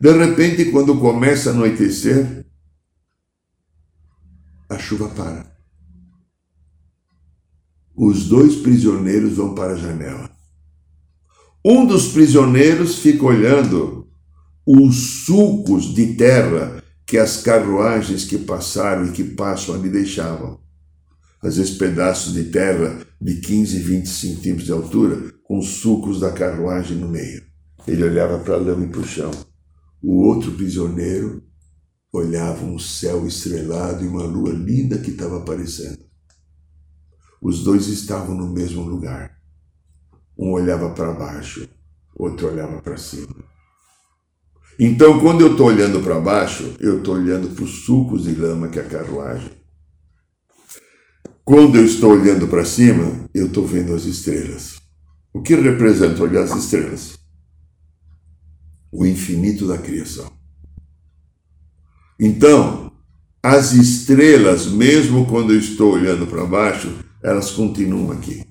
De 0.00 0.10
repente, 0.10 0.72
quando 0.72 0.98
começa 0.98 1.50
a 1.50 1.52
anoitecer, 1.52 2.46
a 4.70 4.78
chuva 4.78 5.08
para. 5.08 5.50
Os 7.96 8.28
dois 8.28 8.56
prisioneiros 8.56 9.34
vão 9.34 9.54
para 9.54 9.72
a 9.72 9.76
janela. 9.76 10.30
Um 11.64 11.84
dos 11.84 12.12
prisioneiros 12.12 13.00
fica 13.00 13.24
olhando 13.26 14.08
os 14.64 15.24
sulcos 15.24 15.92
de 15.92 16.14
terra 16.14 16.82
que 17.04 17.18
as 17.18 17.38
carruagens 17.42 18.24
que 18.24 18.38
passaram 18.38 19.06
e 19.06 19.10
que 19.10 19.24
passam 19.24 19.74
ali 19.74 19.90
deixavam. 19.90 20.60
Às 21.42 21.56
vezes 21.56 21.76
pedaços 21.76 22.34
de 22.34 22.44
terra 22.44 23.04
de 23.20 23.40
15, 23.40 23.78
20 23.80 24.06
centímetros 24.06 24.66
de 24.66 24.72
altura, 24.72 25.34
com 25.42 25.60
sulcos 25.60 26.20
da 26.20 26.30
carruagem 26.30 26.96
no 26.96 27.08
meio. 27.08 27.42
Ele 27.86 28.04
olhava 28.04 28.38
para 28.38 28.54
a 28.54 28.58
lama 28.58 28.84
e 28.84 28.88
para 28.88 29.00
o 29.00 29.06
chão. 29.06 29.30
O 30.00 30.22
outro 30.22 30.52
prisioneiro 30.52 31.42
olhava 32.12 32.64
um 32.64 32.78
céu 32.78 33.26
estrelado 33.26 34.04
e 34.04 34.08
uma 34.08 34.24
lua 34.24 34.52
linda 34.52 34.98
que 34.98 35.10
estava 35.10 35.38
aparecendo. 35.38 36.04
Os 37.40 37.62
dois 37.62 37.86
estavam 37.86 38.34
no 38.34 38.48
mesmo 38.48 38.82
lugar. 38.82 39.38
Um 40.36 40.52
olhava 40.52 40.90
para 40.90 41.12
baixo, 41.12 41.68
outro 42.14 42.48
olhava 42.48 42.80
para 42.82 42.96
cima. 42.96 43.34
Então, 44.78 45.20
quando 45.20 45.42
eu 45.42 45.52
estou 45.52 45.66
olhando 45.66 46.02
para 46.02 46.20
baixo, 46.20 46.74
eu 46.80 46.98
estou 46.98 47.14
olhando 47.14 47.54
para 47.54 47.64
os 47.64 47.84
sulcos 47.84 48.24
de 48.24 48.34
lama 48.34 48.68
que 48.68 48.78
é 48.78 48.82
a 48.82 48.88
carruagem. 48.88 49.52
Quando 51.44 51.76
eu 51.76 51.84
estou 51.84 52.12
olhando 52.12 52.48
para 52.48 52.64
cima, 52.64 53.28
eu 53.34 53.46
estou 53.46 53.66
vendo 53.66 53.94
as 53.94 54.04
estrelas. 54.04 54.80
O 55.32 55.42
que 55.42 55.54
representa 55.54 56.22
olhar 56.22 56.44
as 56.44 56.56
estrelas? 56.56 57.18
O 58.90 59.04
infinito 59.04 59.66
da 59.66 59.78
criação. 59.78 60.39
Então, 62.20 62.92
as 63.42 63.72
estrelas, 63.72 64.66
mesmo 64.66 65.26
quando 65.26 65.54
eu 65.54 65.58
estou 65.58 65.94
olhando 65.94 66.26
para 66.26 66.44
baixo, 66.44 66.92
elas 67.22 67.50
continuam 67.50 68.12
aqui. 68.12 68.44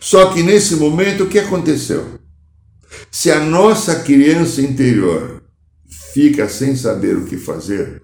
Só 0.00 0.32
que 0.32 0.42
nesse 0.42 0.76
momento, 0.76 1.24
o 1.24 1.28
que 1.28 1.38
aconteceu? 1.38 2.18
Se 3.10 3.30
a 3.30 3.38
nossa 3.40 4.00
criança 4.00 4.62
interior 4.62 5.42
fica 6.14 6.48
sem 6.48 6.74
saber 6.74 7.16
o 7.16 7.26
que 7.26 7.36
fazer, 7.36 8.02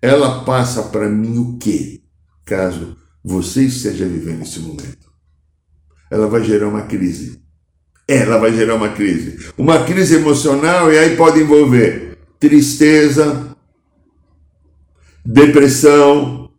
ela 0.00 0.44
passa 0.44 0.84
para 0.84 1.08
mim 1.08 1.38
o 1.38 1.58
quê? 1.58 2.00
Caso 2.44 2.96
você 3.24 3.64
esteja 3.64 4.06
vivendo 4.06 4.42
esse 4.42 4.60
momento. 4.60 5.08
Ela 6.10 6.28
vai 6.28 6.44
gerar 6.44 6.68
uma 6.68 6.82
crise. 6.82 7.42
Ela 8.06 8.38
vai 8.38 8.54
gerar 8.54 8.76
uma 8.76 8.90
crise. 8.90 9.50
Uma 9.58 9.84
crise 9.84 10.14
emocional, 10.14 10.92
e 10.92 10.98
aí 10.98 11.16
pode 11.16 11.40
envolver 11.40 12.16
tristeza, 12.38 13.56
depressão, 15.30 16.50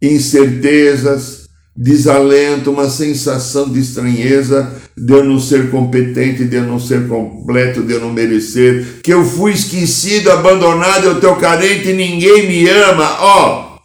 incertezas, 0.00 1.48
desalento, 1.76 2.70
uma 2.70 2.88
sensação 2.88 3.68
de 3.68 3.80
estranheza, 3.80 4.80
de 4.96 5.12
eu 5.12 5.24
não 5.24 5.40
ser 5.40 5.68
competente, 5.72 6.44
de 6.44 6.54
eu 6.54 6.62
não 6.62 6.78
ser 6.78 7.08
completo, 7.08 7.82
de 7.82 7.92
eu 7.92 8.00
não 8.00 8.12
merecer, 8.12 9.00
que 9.02 9.12
eu 9.12 9.24
fui 9.24 9.52
esquecido, 9.52 10.30
abandonado, 10.30 11.06
eu 11.06 11.20
tô 11.20 11.34
carente, 11.34 11.92
ninguém 11.92 12.46
me 12.46 12.68
ama, 12.68 13.20
ó. 13.20 13.78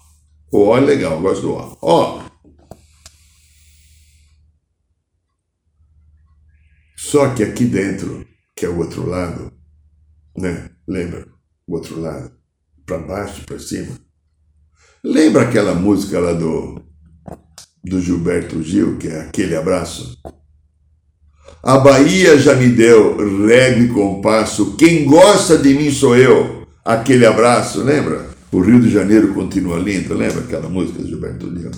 O 0.51 0.67
ó 0.67 0.77
é 0.77 0.81
legal, 0.81 1.19
gosto 1.19 1.41
do 1.41 1.53
ó. 1.53 1.77
Ó. 1.81 2.23
Só 6.95 7.33
que 7.33 7.41
aqui 7.41 7.65
dentro, 7.65 8.27
que 8.55 8.63
é 8.63 8.69
o 8.69 8.77
outro 8.77 9.09
lado, 9.09 9.51
né? 10.37 10.69
Lembra? 10.87 11.27
O 11.67 11.75
outro 11.75 11.99
lado, 11.99 12.31
para 12.85 12.99
baixo, 12.99 13.43
para 13.45 13.57
cima 13.57 14.08
Lembra 15.03 15.43
aquela 15.43 15.73
música 15.73 16.19
lá 16.19 16.33
do, 16.33 16.81
do 17.83 18.01
Gilberto 18.01 18.61
Gil, 18.61 18.97
que 18.97 19.07
é 19.07 19.21
aquele 19.21 19.55
abraço? 19.55 20.17
A 21.63 21.77
Bahia 21.77 22.37
já 22.37 22.55
me 22.55 22.69
deu 22.69 23.45
régua 23.45 23.83
e 23.83 23.87
compasso, 23.89 24.75
quem 24.75 25.05
gosta 25.05 25.57
de 25.57 25.73
mim 25.73 25.91
sou 25.91 26.15
eu. 26.15 26.67
Aquele 26.83 27.25
abraço, 27.25 27.81
lembra? 27.81 28.27
O 28.51 28.59
Rio 28.61 28.79
de 28.79 28.89
Janeiro 28.89 29.33
continua 29.33 29.77
lindo, 29.77 30.13
lembra 30.13 30.41
aquela 30.41 30.67
música 30.67 31.01
do 31.01 31.07
Gilberto 31.07 31.47
Gil? 31.57 31.71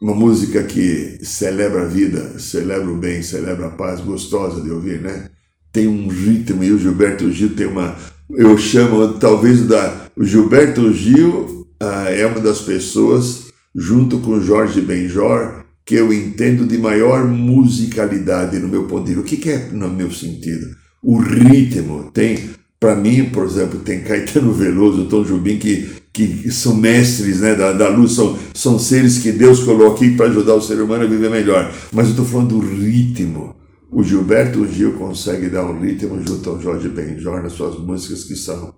Uma 0.00 0.14
música 0.14 0.62
que 0.62 1.18
celebra 1.22 1.82
a 1.82 1.86
vida, 1.86 2.38
celebra 2.38 2.90
o 2.90 2.96
bem, 2.96 3.22
celebra 3.22 3.66
a 3.66 3.70
paz, 3.70 4.00
gostosa 4.00 4.60
de 4.60 4.70
ouvir, 4.70 5.00
né? 5.00 5.28
Tem 5.72 5.86
um 5.86 6.08
ritmo 6.08 6.62
e 6.62 6.72
o 6.72 6.78
Gilberto 6.78 7.30
Gil 7.32 7.54
tem 7.54 7.66
uma, 7.66 7.96
eu 8.30 8.56
chamo 8.56 9.14
talvez 9.14 9.66
da 9.66 10.07
o 10.18 10.24
Gilberto 10.24 10.92
Gil 10.92 11.68
ah, 11.80 12.10
é 12.10 12.26
uma 12.26 12.40
das 12.40 12.60
pessoas 12.60 13.52
junto 13.72 14.18
com 14.18 14.40
Jorge 14.40 14.80
Benjor 14.80 15.64
que 15.86 15.94
eu 15.94 16.12
entendo 16.12 16.66
de 16.66 16.76
maior 16.76 17.24
musicalidade 17.24 18.58
no 18.58 18.68
meu 18.68 18.84
ponto 18.84 19.06
de 19.06 19.14
vista. 19.14 19.20
O 19.20 19.24
que, 19.24 19.36
que 19.36 19.50
é 19.50 19.68
no 19.72 19.88
meu 19.88 20.10
sentido? 20.10 20.66
O 21.02 21.18
ritmo 21.18 22.10
tem, 22.12 22.50
para 22.80 22.96
mim, 22.96 23.26
por 23.30 23.46
exemplo, 23.46 23.78
tem 23.78 24.02
Caetano 24.02 24.52
Veloso, 24.52 25.06
Tom 25.06 25.24
Jubim, 25.24 25.56
que, 25.56 25.88
que 26.12 26.50
são 26.50 26.74
mestres 26.74 27.40
né, 27.40 27.54
da, 27.54 27.72
da 27.72 27.88
luz, 27.88 28.12
são, 28.12 28.36
são 28.52 28.76
seres 28.76 29.18
que 29.18 29.30
Deus 29.30 29.62
colocou 29.62 29.94
aqui 29.94 30.16
para 30.16 30.26
ajudar 30.26 30.56
o 30.56 30.60
ser 30.60 30.80
humano 30.80 31.04
a 31.04 31.06
viver 31.06 31.30
melhor. 31.30 31.72
Mas 31.92 32.06
eu 32.06 32.10
estou 32.10 32.26
falando 32.26 32.58
do 32.58 32.60
ritmo. 32.60 33.54
O 33.90 34.02
Gilberto 34.02 34.66
Gil 34.66 34.94
consegue 34.94 35.48
dar 35.48 35.64
um 35.64 35.80
ritmo 35.80 36.20
junto 36.26 36.50
ao 36.50 36.60
Jorge 36.60 36.88
Benjor 36.88 37.40
nas 37.40 37.52
suas 37.52 37.78
músicas 37.78 38.24
que 38.24 38.36
são, 38.36 38.74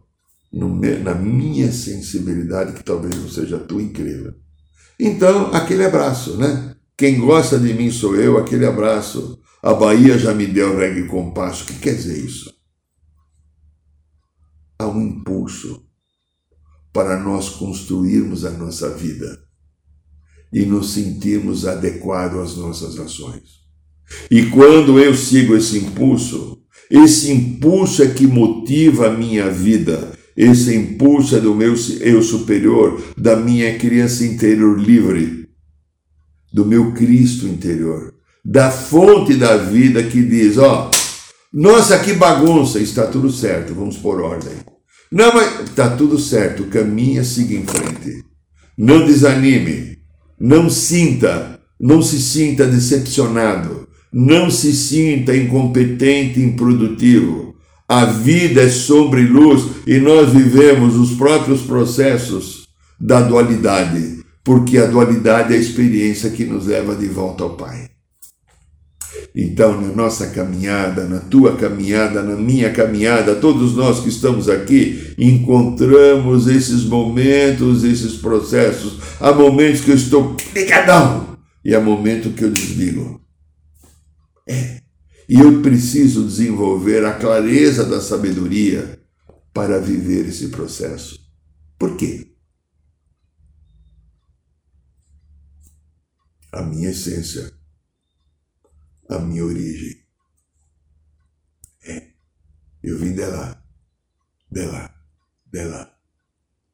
na 0.53 1.15
minha 1.15 1.71
sensibilidade, 1.71 2.73
que 2.73 2.83
talvez 2.83 3.15
não 3.15 3.29
seja 3.29 3.59
tua, 3.59 3.83
incrível. 3.83 4.35
Então, 4.99 5.55
aquele 5.55 5.85
abraço, 5.85 6.37
né? 6.37 6.75
Quem 6.97 7.19
gosta 7.19 7.59
de 7.59 7.73
mim 7.73 7.91
sou 7.91 8.17
eu, 8.17 8.37
aquele 8.37 8.67
abraço. 8.67 9.41
A 9.63 9.73
Bahia 9.73 10.19
já 10.19 10.35
me 10.35 10.47
deu 10.47 10.77
reggae 10.77 11.07
compasso. 11.07 11.65
O 11.65 11.67
que 11.67 11.79
quer 11.79 11.95
dizer 11.95 12.19
isso? 12.19 12.53
Há 14.79 14.87
um 14.89 15.01
impulso 15.01 15.87
para 16.93 17.19
nós 17.19 17.49
construirmos 17.51 18.45
a 18.45 18.51
nossa 18.51 18.91
vida 18.91 19.39
e 20.53 20.65
nos 20.67 20.93
sentirmos 20.93 21.67
adequados 21.67 22.53
às 22.53 22.57
nossas 22.57 22.99
ações. 22.99 23.61
E 24.31 24.47
quando 24.47 24.99
eu 24.99 25.15
sigo 25.15 25.55
esse 25.55 25.79
impulso, 25.79 26.63
esse 26.91 27.31
impulso 27.31 28.03
é 28.03 28.09
que 28.09 28.27
motiva 28.27 29.07
a 29.07 29.17
minha 29.17 29.49
vida, 29.49 30.19
esse 30.43 30.75
impulso 30.75 31.37
é 31.37 31.41
do 31.41 31.55
meu 31.55 31.75
eu 32.01 32.23
superior, 32.23 32.99
da 33.17 33.37
minha 33.37 33.79
criança 33.79 34.25
interior 34.25 34.79
livre 34.81 35.41
do 36.51 36.65
meu 36.65 36.93
Cristo 36.93 37.47
interior, 37.47 38.15
da 38.43 38.71
fonte 38.71 39.35
da 39.35 39.59
vida 39.59 40.03
que 40.03 40.23
diz: 40.23 40.57
ó, 40.57 40.91
nossa, 41.53 41.99
que 41.99 42.15
bagunça, 42.15 42.81
está 42.81 43.07
tudo 43.07 43.31
certo, 43.31 43.75
vamos 43.75 43.99
por 43.99 44.21
ordem. 44.21 44.55
Não, 45.13 45.31
mas 45.35 45.69
está 45.69 45.95
tudo 45.95 46.19
certo, 46.19 46.65
caminha, 46.65 47.23
siga 47.23 47.55
em 47.55 47.67
frente. 47.67 48.25
Não 48.79 49.05
desanime, 49.05 49.99
não 50.41 50.71
sinta, 50.71 51.61
não 51.79 52.01
se 52.01 52.19
sinta 52.19 52.67
decepcionado, 52.67 53.87
não 54.11 54.51
se 54.51 54.73
sinta 54.73 55.37
incompetente, 55.37 56.41
improdutivo. 56.41 57.50
A 57.91 58.05
vida 58.05 58.63
é 58.63 58.69
sombra 58.69 59.19
e 59.19 59.27
luz 59.27 59.65
e 59.85 59.99
nós 59.99 60.33
vivemos 60.33 60.95
os 60.95 61.17
próprios 61.17 61.63
processos 61.63 62.69
da 63.01 63.21
dualidade 63.21 64.21
porque 64.45 64.79
a 64.79 64.87
dualidade 64.87 65.53
é 65.53 65.57
a 65.57 65.61
experiência 65.61 66.31
que 66.31 66.45
nos 66.45 66.67
leva 66.67 66.95
de 66.95 67.09
volta 67.09 67.43
ao 67.43 67.57
Pai. 67.57 67.91
Então, 69.35 69.81
na 69.81 69.89
nossa 69.89 70.29
caminhada, 70.29 71.05
na 71.09 71.19
tua 71.19 71.57
caminhada, 71.57 72.23
na 72.23 72.37
minha 72.37 72.73
caminhada, 72.73 73.35
todos 73.35 73.75
nós 73.75 73.99
que 73.99 74.09
estamos 74.09 74.49
aqui 74.49 75.13
encontramos 75.19 76.47
esses 76.47 76.85
momentos, 76.85 77.83
esses 77.83 78.13
processos. 78.19 79.01
Há 79.19 79.33
momentos 79.33 79.81
que 79.81 79.91
eu 79.91 79.97
estou 79.97 80.37
ligadão 80.55 81.37
e 81.65 81.75
há 81.75 81.81
momentos 81.81 82.33
que 82.37 82.45
eu 82.45 82.51
desligo. 82.51 83.21
É. 84.49 84.80
E 85.31 85.39
eu 85.39 85.63
preciso 85.63 86.27
desenvolver 86.27 87.07
a 87.07 87.17
clareza 87.17 87.87
da 87.87 88.01
sabedoria 88.01 89.01
para 89.55 89.79
viver 89.79 90.27
esse 90.27 90.49
processo. 90.49 91.19
Por 91.79 91.97
quê? 91.97 92.31
a 96.53 96.63
minha 96.63 96.91
essência, 96.91 97.53
a 99.09 99.19
minha 99.19 99.45
origem. 99.45 100.05
É, 101.85 102.11
eu 102.83 102.99
vim 102.99 103.15
de 103.15 103.25
lá, 103.25 103.63
de 104.51 104.67
lá, 104.67 104.95
de 105.47 105.65
lá, 105.65 105.99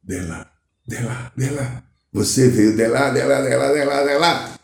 de 0.03 0.19
lá, 0.21 0.53
de 0.87 0.99
lá, 1.01 1.33
de 1.35 1.49
lá. 1.51 1.83
Você 2.11 2.49
veio 2.49 2.75
de 2.75 2.87
lá, 2.87 3.11
de 3.11 3.23
lá, 3.23 3.41
de 3.41 3.55
lá, 3.55 3.71
de 3.71 3.85
lá, 3.85 4.03
de 4.03 4.17
lá. 4.17 4.59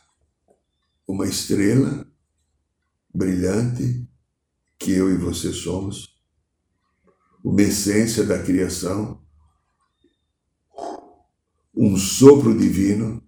Uma 1.08 1.28
estrela 1.28 2.06
brilhante 3.14 4.08
que 4.80 4.92
eu 4.92 5.10
e 5.12 5.18
você 5.18 5.54
somos, 5.54 6.14
uma 7.44 7.62
essência 7.62 8.24
da 8.24 8.42
criação, 8.42 9.22
um 11.76 11.98
sopro 11.98 12.58
divino 12.58 13.22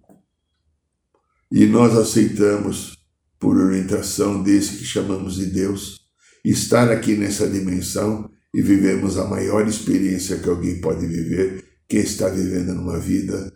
e 1.51 1.65
nós 1.65 1.95
aceitamos, 1.95 2.95
por 3.39 3.57
orientação 3.57 4.41
desse 4.41 4.77
que 4.77 4.85
chamamos 4.85 5.35
de 5.35 5.45
Deus, 5.47 6.01
estar 6.43 6.89
aqui 6.89 7.15
nessa 7.15 7.47
dimensão 7.47 8.29
e 8.53 8.61
vivemos 8.61 9.17
a 9.17 9.27
maior 9.27 9.67
experiência 9.67 10.39
que 10.39 10.49
alguém 10.49 10.79
pode 10.79 11.05
viver, 11.05 11.63
quem 11.87 11.99
está 11.99 12.29
vivendo 12.29 12.73
numa 12.73 12.99
vida 12.99 13.53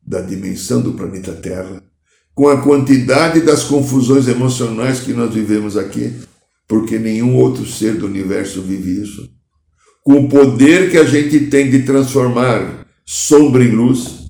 da 0.00 0.20
dimensão 0.20 0.82
do 0.82 0.94
planeta 0.94 1.34
Terra, 1.34 1.82
com 2.34 2.48
a 2.48 2.60
quantidade 2.62 3.40
das 3.40 3.64
confusões 3.64 4.26
emocionais 4.26 5.00
que 5.00 5.12
nós 5.12 5.32
vivemos 5.32 5.76
aqui, 5.76 6.12
porque 6.66 6.98
nenhum 6.98 7.36
outro 7.36 7.66
ser 7.66 7.94
do 7.94 8.06
universo 8.06 8.62
vive 8.62 9.02
isso, 9.02 9.28
com 10.02 10.24
o 10.24 10.28
poder 10.28 10.90
que 10.90 10.96
a 10.96 11.04
gente 11.04 11.40
tem 11.46 11.70
de 11.70 11.82
transformar 11.82 12.86
sombra 13.04 13.62
em 13.62 13.70
luz, 13.70 14.22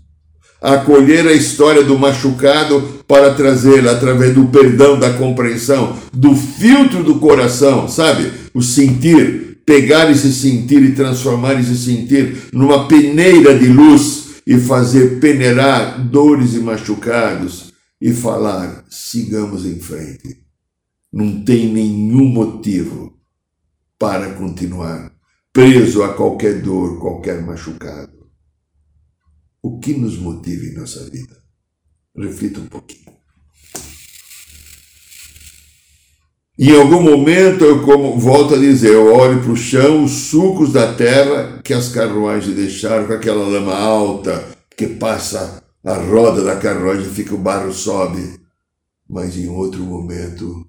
acolher 0.61 1.27
a 1.27 1.33
história 1.33 1.83
do 1.83 1.99
machucado 1.99 3.05
para 3.07 3.35
trazê-la 3.35 3.93
através 3.93 4.35
do 4.35 4.47
perdão, 4.47 4.99
da 4.99 5.13
compreensão, 5.15 5.97
do 6.13 6.35
filtro 6.35 7.03
do 7.03 7.17
coração, 7.17 7.89
sabe? 7.89 8.31
O 8.53 8.63
sentir, 8.63 9.59
pegar 9.65 10.11
esse 10.11 10.33
sentir 10.33 10.83
e 10.83 10.93
transformar 10.93 11.59
esse 11.59 11.77
sentir 11.77 12.37
numa 12.53 12.87
peneira 12.87 13.59
de 13.59 13.67
luz 13.67 14.25
e 14.47 14.59
fazer 14.59 15.21
peneirar 15.21 16.01
dores 16.01 16.55
e 16.55 16.59
machucados 16.59 17.72
e 18.03 18.13
falar: 18.13 18.85
sigamos 18.91 19.65
em 19.65 19.79
frente. 19.79 20.45
Não 21.13 21.45
tem 21.45 21.73
nenhum 21.73 22.25
motivo 22.25 23.17
para 23.97 24.35
continuar 24.35 25.13
preso 25.53 26.03
a 26.03 26.13
qualquer 26.13 26.61
dor, 26.61 26.99
qualquer 26.99 27.41
machucado. 27.43 28.27
O 29.63 29.79
que 29.79 29.95
nos 29.95 30.19
motiva 30.19 30.65
em 30.65 30.75
nossa 30.75 31.09
vida? 31.09 31.37
Reflita 32.17 32.59
um 32.59 32.67
pouquinho. 32.67 33.13
Em 36.59 36.75
algum 36.77 37.03
momento, 37.03 37.65
eu 37.65 37.83
como, 37.83 38.19
volto 38.19 38.55
a 38.55 38.59
dizer, 38.59 38.95
eu 38.95 39.15
olho 39.15 39.43
para 39.43 39.53
o 39.53 39.57
chão, 39.57 40.05
os 40.05 40.11
sucos 40.11 40.73
da 40.73 40.93
terra 40.95 41.61
que 41.63 41.73
as 41.73 41.89
carruagens 41.89 42.55
deixaram 42.55 43.07
com 43.07 43.13
aquela 43.13 43.47
lama 43.47 43.75
alta 43.75 44.45
que 44.77 44.87
passa 44.87 45.62
a 45.85 45.95
roda 45.95 46.43
da 46.43 46.55
e 46.95 47.05
fica 47.05 47.35
o 47.35 47.39
barro 47.39 47.73
sobe. 47.73 48.41
Mas 49.09 49.37
em 49.37 49.49
outro 49.49 49.83
momento, 49.83 50.67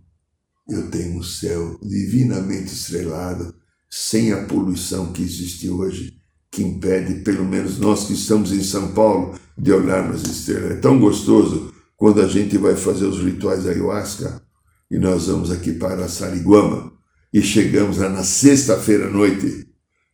eu 0.67 0.89
tenho 0.89 1.19
um 1.19 1.23
céu 1.23 1.79
divinamente 1.81 2.73
estrelado, 2.73 3.53
sem 3.89 4.31
a 4.31 4.45
poluição 4.45 5.13
que 5.13 5.21
existe 5.21 5.69
hoje, 5.69 6.13
que 6.51 6.63
impede, 6.63 7.21
pelo 7.21 7.45
menos 7.45 7.79
nós 7.79 8.05
que 8.05 8.13
estamos 8.13 8.51
em 8.51 8.63
São 8.63 8.91
Paulo, 8.93 9.37
de 9.57 9.71
olharmos 9.71 10.23
as 10.23 10.29
estrelas. 10.29 10.71
É 10.71 10.75
tão 10.75 10.99
gostoso 10.99 11.71
quando 11.95 12.21
a 12.21 12.27
gente 12.27 12.57
vai 12.57 12.75
fazer 12.75 13.05
os 13.05 13.21
rituais 13.21 13.67
ayahuasca 13.67 14.41
e 14.89 14.97
nós 14.97 15.27
vamos 15.27 15.51
aqui 15.51 15.73
para 15.73 16.07
Sariguama 16.07 16.91
e 17.33 17.41
chegamos 17.41 17.97
lá 17.97 18.09
na 18.09 18.23
sexta-feira 18.23 19.07
à 19.07 19.09
noite, 19.09 19.67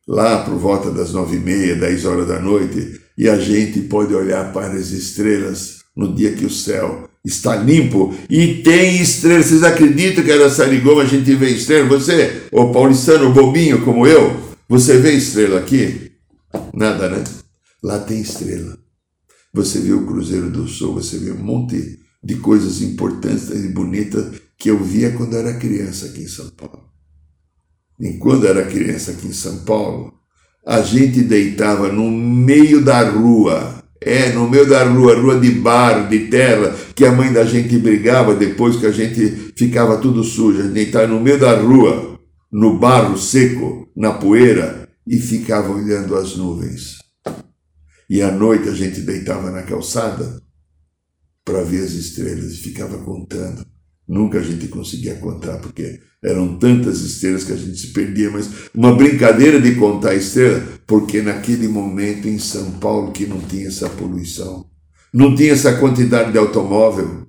lá 0.07 0.43
por 0.43 0.55
volta 0.55 0.91
das 0.91 1.12
nove 1.12 1.38
e 1.38 1.39
meia, 1.39 1.75
dez 1.75 2.05
horas 2.05 2.27
da 2.27 2.39
noite, 2.39 3.01
e 3.19 3.27
a 3.27 3.38
gente 3.38 3.82
pode 3.82 4.13
olhar 4.13 4.53
para 4.53 4.75
as 4.75 4.91
estrelas 4.91 5.79
no 5.93 6.15
dia 6.15 6.32
que 6.32 6.45
o 6.45 6.49
céu 6.49 7.10
está 7.23 7.54
limpo 7.54 8.15
e 8.29 8.63
tem 8.63 9.02
estrelas. 9.02 9.48
Vocês 9.48 9.63
acreditam 9.63 10.23
que 10.23 10.31
era 10.31 10.50
Sarigoma 10.50 11.02
a 11.02 11.06
gente 11.06 11.35
vê 11.35 11.50
estrela? 11.50 11.85
Você, 11.89 12.44
o 12.50 12.71
paulistano 12.71 13.33
bobinho 13.33 13.83
como 13.83 14.08
eu, 14.08 14.39
você 14.69 15.00
vê 15.00 15.12
estrela 15.12 15.60
aqui? 15.60 16.13
Nada, 16.73 17.10
né? 17.10 17.21
Lá 17.83 18.00
tem 18.00 18.21
estrela. 18.21 18.77
Você 19.54 19.79
vê 19.79 19.91
o 19.91 20.06
Cruzeiro 20.06 20.50
do 20.50 20.65
Sul, 20.65 20.94
você 20.94 21.17
vê 21.17 21.31
um 21.31 21.44
monte 21.44 22.00
de 22.23 22.35
coisas 22.37 22.81
importantes 22.81 23.50
e 23.50 23.67
bonitas 23.67 24.39
que 24.58 24.69
eu 24.69 24.81
via 24.81 25.12
quando 25.12 25.35
era 25.35 25.60
criança 25.60 26.06
aqui 26.06 26.21
em 26.21 26.27
São 26.27 26.50
Paulo. 26.52 26.85
E 28.00 28.13
quando 28.13 28.48
era 28.48 28.65
criança 28.65 29.12
aqui 29.12 29.27
em 29.27 29.33
São 29.33 29.58
Paulo, 29.65 30.19
a 30.65 30.81
gente 30.81 31.21
deitava 31.21 31.91
no 31.91 32.10
meio 32.10 32.83
da 32.83 33.01
rua, 33.10 33.83
é, 34.01 34.31
no 34.31 34.49
meio 34.49 34.67
da 34.67 34.83
rua, 34.83 35.15
rua 35.15 35.39
de 35.39 35.51
bar, 35.51 36.07
de 36.07 36.27
terra, 36.27 36.75
que 36.95 37.05
a 37.05 37.12
mãe 37.12 37.31
da 37.31 37.43
gente 37.43 37.77
brigava 37.77 38.35
depois 38.35 38.77
que 38.77 38.85
a 38.85 38.91
gente 38.91 39.53
ficava 39.55 39.97
tudo 39.97 40.23
sujo. 40.23 40.60
A 40.60 40.63
gente 40.63 40.73
deitava 40.73 41.07
no 41.07 41.19
meio 41.19 41.39
da 41.39 41.60
rua, 41.60 42.19
no 42.51 42.77
barro 42.77 43.17
seco, 43.17 43.89
na 43.95 44.13
poeira, 44.13 44.87
e 45.07 45.17
ficava 45.17 45.71
olhando 45.71 46.15
as 46.15 46.35
nuvens. 46.35 46.97
E 48.10 48.21
à 48.21 48.31
noite 48.31 48.69
a 48.69 48.73
gente 48.73 49.01
deitava 49.01 49.51
na 49.51 49.63
calçada 49.63 50.41
para 51.45 51.63
ver 51.63 51.83
as 51.83 51.91
estrelas 51.91 52.53
e 52.53 52.57
ficava 52.57 52.97
contando. 52.99 53.65
Nunca 54.10 54.39
a 54.39 54.41
gente 54.41 54.67
conseguia 54.69 55.13
contar, 55.17 55.60
porque 55.60 55.99
eram 56.23 56.57
tantas 56.57 57.01
estrelas 57.01 57.43
que 57.43 57.53
a 57.53 57.55
gente 57.55 57.77
se 57.77 57.93
perdia, 57.93 58.31
mas 58.31 58.49
uma 58.73 58.95
brincadeira 58.95 59.62
de 59.62 59.75
contar 59.75 60.15
estrela, 60.15 60.63
porque 60.87 61.21
naquele 61.21 61.67
momento 61.67 62.27
em 62.27 62.39
São 62.39 62.71
Paulo 62.79 63.12
que 63.12 63.27
não 63.27 63.39
tinha 63.39 63.67
essa 63.67 63.87
poluição, 63.87 64.65
não 65.13 65.35
tinha 65.35 65.53
essa 65.53 65.77
quantidade 65.77 66.31
de 66.31 66.39
automóvel, 66.39 67.27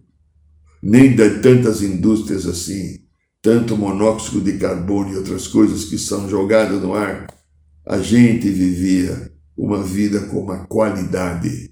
nem 0.82 1.14
de 1.14 1.40
tantas 1.40 1.82
indústrias 1.82 2.46
assim, 2.46 3.00
tanto 3.42 3.76
monóxido 3.76 4.40
de 4.40 4.54
carbono 4.54 5.12
e 5.12 5.16
outras 5.18 5.46
coisas 5.46 5.84
que 5.84 5.98
são 5.98 6.30
jogadas 6.30 6.80
no 6.80 6.94
ar, 6.94 7.26
a 7.86 7.98
gente 7.98 8.48
vivia 8.48 9.30
uma 9.54 9.82
vida 9.82 10.20
com 10.20 10.38
uma 10.40 10.64
qualidade 10.64 11.70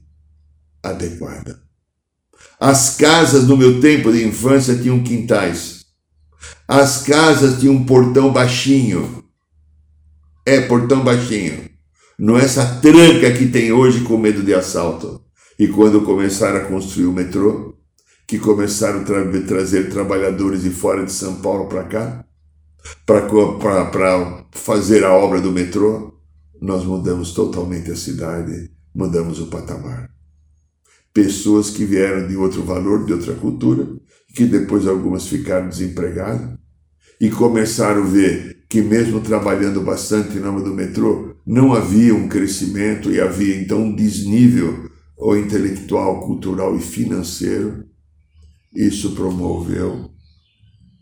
adequada. 0.83 1.68
As 2.61 2.97
casas 2.97 3.47
no 3.47 3.57
meu 3.57 3.81
tempo 3.81 4.11
de 4.11 4.27
infância 4.27 4.77
tinham 4.77 5.03
quintais. 5.03 5.85
As 6.67 7.03
casas 7.03 7.61
tinham 7.61 7.75
um 7.75 7.85
portão 7.85 8.33
baixinho. 8.33 9.25
É, 10.45 10.61
portão 10.63 11.05
baixinho. 11.05 11.69
Não 12.19 12.37
é 12.37 12.45
essa 12.45 12.81
tranca 12.81 13.31
que 13.33 13.47
tem 13.47 13.71
hoje 13.71 14.01
com 14.01 14.19
medo 14.19 14.43
de 14.43 14.53
assalto. 14.53 15.23
E 15.57 15.69
quando 15.69 16.03
começaram 16.03 16.59
a 16.59 16.65
construir 16.65 17.07
o 17.07 17.13
metrô, 17.13 17.77
que 18.27 18.39
começaram 18.39 19.03
a 19.03 19.05
tra 19.05 19.25
trazer 19.47 19.89
trabalhadores 19.89 20.63
de 20.63 20.71
fora 20.71 21.05
de 21.05 21.13
São 21.13 21.37
Paulo 21.37 21.67
para 21.67 21.85
cá, 21.85 22.25
para 23.07 24.47
fazer 24.51 25.05
a 25.05 25.13
obra 25.13 25.41
do 25.41 25.53
metrô, 25.53 26.13
nós 26.61 26.85
mudamos 26.85 27.33
totalmente 27.33 27.91
a 27.91 27.97
cidade, 27.97 28.71
mudamos 28.93 29.39
o 29.39 29.47
patamar. 29.47 30.18
Pessoas 31.19 31.71
que 31.71 31.85
vieram 31.85 32.29
de 32.29 32.37
outro 32.37 32.63
valor, 32.63 33.05
de 33.05 33.13
outra 33.13 33.35
cultura, 33.35 33.85
que 34.37 34.47
depois 34.47 34.87
algumas 34.87 35.27
ficaram 35.27 35.69
desempregadas 35.69 36.57
e 37.21 37.29
começaram 37.29 38.05
a 38.05 38.07
ver 38.07 38.65
que 38.69 38.81
mesmo 38.81 39.21
trabalhando 39.21 39.81
bastante 39.81 40.37
em 40.37 40.41
nome 40.41 40.63
do 40.63 40.73
metrô, 40.73 41.35
não 41.45 41.75
havia 41.75 42.15
um 42.15 42.29
crescimento 42.29 43.11
e 43.11 43.21
havia 43.21 43.61
então 43.61 43.83
um 43.83 43.97
desnível 43.97 44.89
ou 45.17 45.37
intelectual, 45.37 46.25
cultural 46.25 46.77
e 46.77 46.81
financeiro. 46.81 47.85
Isso 48.73 49.17
promoveu 49.17 50.13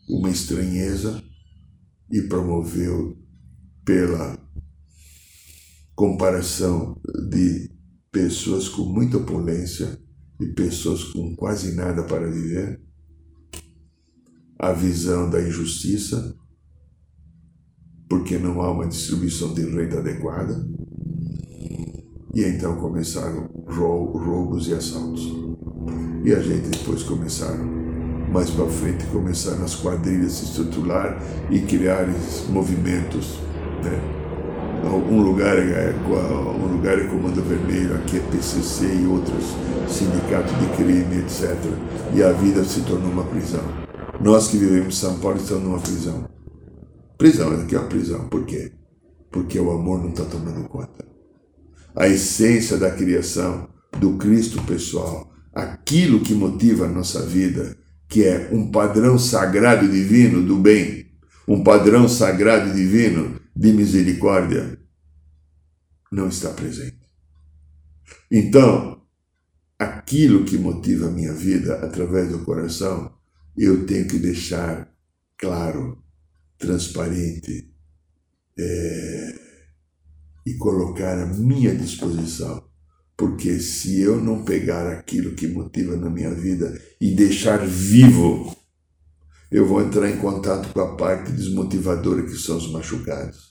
uma 0.09 0.31
estranheza 0.31 1.23
e 2.11 2.23
promoveu 2.23 3.19
pela 3.85 4.39
comparação 5.95 6.99
de 7.29 7.71
pessoas 8.11 8.67
com 8.67 8.87
muita 8.87 9.19
opulência 9.19 10.06
e 10.41 10.47
pessoas 10.47 11.05
com 11.05 11.35
quase 11.35 11.75
nada 11.75 12.03
para 12.03 12.31
viver, 12.31 12.81
a 14.59 14.73
visão 14.73 15.29
da 15.29 15.41
injustiça, 15.41 16.35
porque 18.09 18.39
não 18.39 18.61
há 18.61 18.71
uma 18.71 18.87
distribuição 18.87 19.53
de 19.55 19.63
renda 19.63 19.99
adequada, 19.99 20.67
e 22.35 22.43
então 22.43 22.77
começaram 22.77 23.49
roubos 23.67 24.69
e 24.69 24.75
assaltos. 24.75 25.33
E 26.25 26.35
a 26.35 26.41
gente 26.41 26.69
depois 26.69 27.03
começaram, 27.03 27.65
mais 28.31 28.51
para 28.51 28.67
frente, 28.67 29.07
começaram 29.07 29.65
as 29.65 29.75
quadrilhas 29.75 30.33
se 30.33 30.45
estruturar 30.45 31.19
e 31.51 31.61
criar 31.61 32.07
movimentos. 32.51 33.39
Né? 33.83 34.16
Um 34.87 35.21
lugar 35.21 35.59
é, 35.59 35.95
um 35.95 36.73
lugar 36.73 36.99
é 36.99 37.05
Comando 37.05 37.43
Vermelho, 37.43 37.97
aqui 37.97 38.19
é 38.19 38.21
PCC 38.21 38.87
e 38.87 39.07
outros, 39.07 39.45
sindicato 39.89 40.55
de 40.55 40.77
crime, 40.77 41.23
etc. 41.23 41.57
E 42.15 42.23
a 42.23 42.31
vida 42.33 42.65
se 42.65 42.83
tornou 42.83 43.11
uma 43.11 43.25
prisão. 43.25 43.63
Nós 44.21 44.49
que 44.49 44.57
vivemos 44.57 44.95
em 44.95 44.99
São 44.99 45.19
Paulo 45.19 45.39
estamos 45.39 45.65
numa 45.65 45.81
prisão. 45.81 46.29
Prisão, 47.19 47.51
aqui 47.61 47.75
é 47.75 47.79
uma 47.79 47.89
prisão. 47.89 48.29
Por 48.29 48.45
quê? 48.45 48.73
Porque 49.31 49.59
o 49.59 49.71
amor 49.73 49.99
não 50.01 50.11
está 50.11 50.25
tomando 50.25 50.69
conta. 50.69 51.05
A 51.95 52.07
essência 52.09 52.77
da 52.77 52.91
criação, 52.91 53.69
do 53.99 54.13
Cristo 54.13 54.63
pessoal, 54.63 55.31
aquilo 55.53 56.21
que 56.21 56.35
motiva 56.35 56.85
a 56.85 56.89
nossa 56.89 57.23
vida, 57.23 57.77
que 58.09 58.25
é 58.25 58.51
um 58.53 58.71
padrão 58.71 59.19
sagrado 59.19 59.89
divino 59.89 60.43
do 60.43 60.57
bem, 60.57 61.07
um 61.49 61.63
padrão 61.63 62.09
sagrado 62.09 62.73
divino 62.73 63.41
de 63.57 63.73
misericórdia, 63.73 64.79
não 66.13 66.29
está 66.29 66.51
presente. 66.53 67.01
Então, 68.31 69.03
aquilo 69.79 70.45
que 70.45 70.59
motiva 70.59 71.09
a 71.09 71.11
minha 71.11 71.33
vida 71.33 71.85
através 71.85 72.31
do 72.31 72.45
coração, 72.45 73.17
eu 73.57 73.87
tenho 73.87 74.07
que 74.07 74.19
deixar 74.19 74.93
claro, 75.39 76.03
transparente 76.59 77.73
é, 78.59 79.35
e 80.47 80.55
colocar 80.55 81.19
à 81.19 81.27
minha 81.27 81.75
disposição 81.75 82.67
porque 83.17 83.59
se 83.61 84.01
eu 84.01 84.21
não 84.21 84.45
pegar 84.45 84.87
aquilo 84.93 85.35
que 85.35 85.49
motiva 85.49 85.97
na 85.97 86.11
minha 86.11 86.35
vida 86.35 86.79
e 87.01 87.15
deixar 87.15 87.67
vivo, 87.67 88.55
eu 89.51 89.67
vou 89.67 89.81
entrar 89.81 90.11
em 90.11 90.19
contato 90.19 90.73
com 90.73 90.81
a 90.81 90.97
parte 90.97 91.33
desmotivadora 91.33 92.23
que 92.23 92.37
são 92.37 92.59
os 92.59 92.71
machucados. 92.71 93.46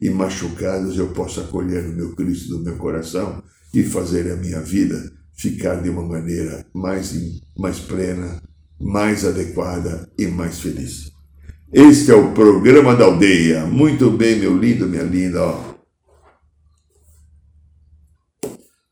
E 0.00 0.10
machucados 0.10 0.98
eu 0.98 1.08
posso 1.12 1.40
acolher 1.40 1.82
no 1.82 1.94
meu 1.94 2.14
Cristo 2.14 2.50
do 2.50 2.64
meu 2.64 2.76
coração 2.76 3.42
e 3.72 3.82
fazer 3.82 4.30
a 4.30 4.36
minha 4.36 4.60
vida 4.60 5.12
ficar 5.36 5.82
de 5.82 5.90
uma 5.90 6.02
maneira 6.02 6.66
mais, 6.74 7.14
mais 7.56 7.78
plena, 7.78 8.42
mais 8.80 9.24
adequada 9.24 10.10
e 10.18 10.26
mais 10.26 10.60
feliz. 10.60 11.12
Este 11.72 12.10
é 12.10 12.14
o 12.14 12.32
programa 12.32 12.94
da 12.94 13.04
aldeia. 13.04 13.66
Muito 13.66 14.10
bem, 14.10 14.38
meu 14.38 14.56
lindo, 14.56 14.88
minha 14.88 15.02
linda. 15.02 15.42
Ó. 15.42 15.74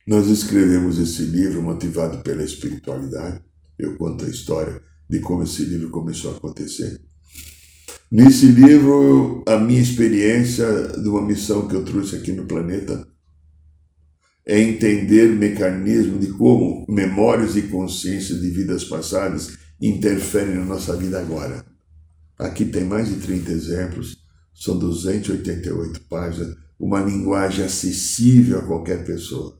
Nós 0.07 0.27
escrevemos 0.27 0.99
esse 0.99 1.23
livro 1.23 1.63
motivado 1.63 2.19
pela 2.19 2.43
espiritualidade. 2.43 3.43
Eu 3.79 3.97
conto 3.97 4.25
a 4.25 4.29
história 4.29 4.83
de 5.09 5.21
como 5.21 5.45
esse 5.45 5.65
livro 5.65 5.91
começou 5.91 6.33
a 6.33 6.37
acontecer. 6.37 7.01
Nesse 8.17 8.47
livro, 8.47 9.43
a 9.45 9.59
minha 9.59 9.83
experiência 9.83 10.65
de 11.03 11.09
uma 11.09 11.21
missão 11.21 11.67
que 11.67 11.75
eu 11.75 11.85
trouxe 11.85 12.15
aqui 12.15 12.31
no 12.31 12.45
planeta 12.45 13.05
é 14.47 14.61
entender 14.61 15.33
o 15.33 15.37
mecanismo 15.37 16.21
de 16.21 16.29
como 16.29 16.87
memórias 16.89 17.57
e 17.57 17.63
consciências 17.63 18.41
de 18.41 18.51
vidas 18.51 18.85
passadas 18.85 19.59
interferem 19.81 20.55
na 20.55 20.65
nossa 20.65 20.95
vida 20.97 21.19
agora. 21.19 21.67
Aqui 22.39 22.65
tem 22.65 22.85
mais 22.85 23.09
de 23.09 23.17
30 23.17 23.51
exemplos, 23.51 24.17
são 24.55 24.79
288 24.79 26.03
páginas, 26.03 26.55
uma 26.79 27.01
linguagem 27.01 27.65
acessível 27.65 28.61
a 28.61 28.63
qualquer 28.63 29.05
pessoa. 29.05 29.59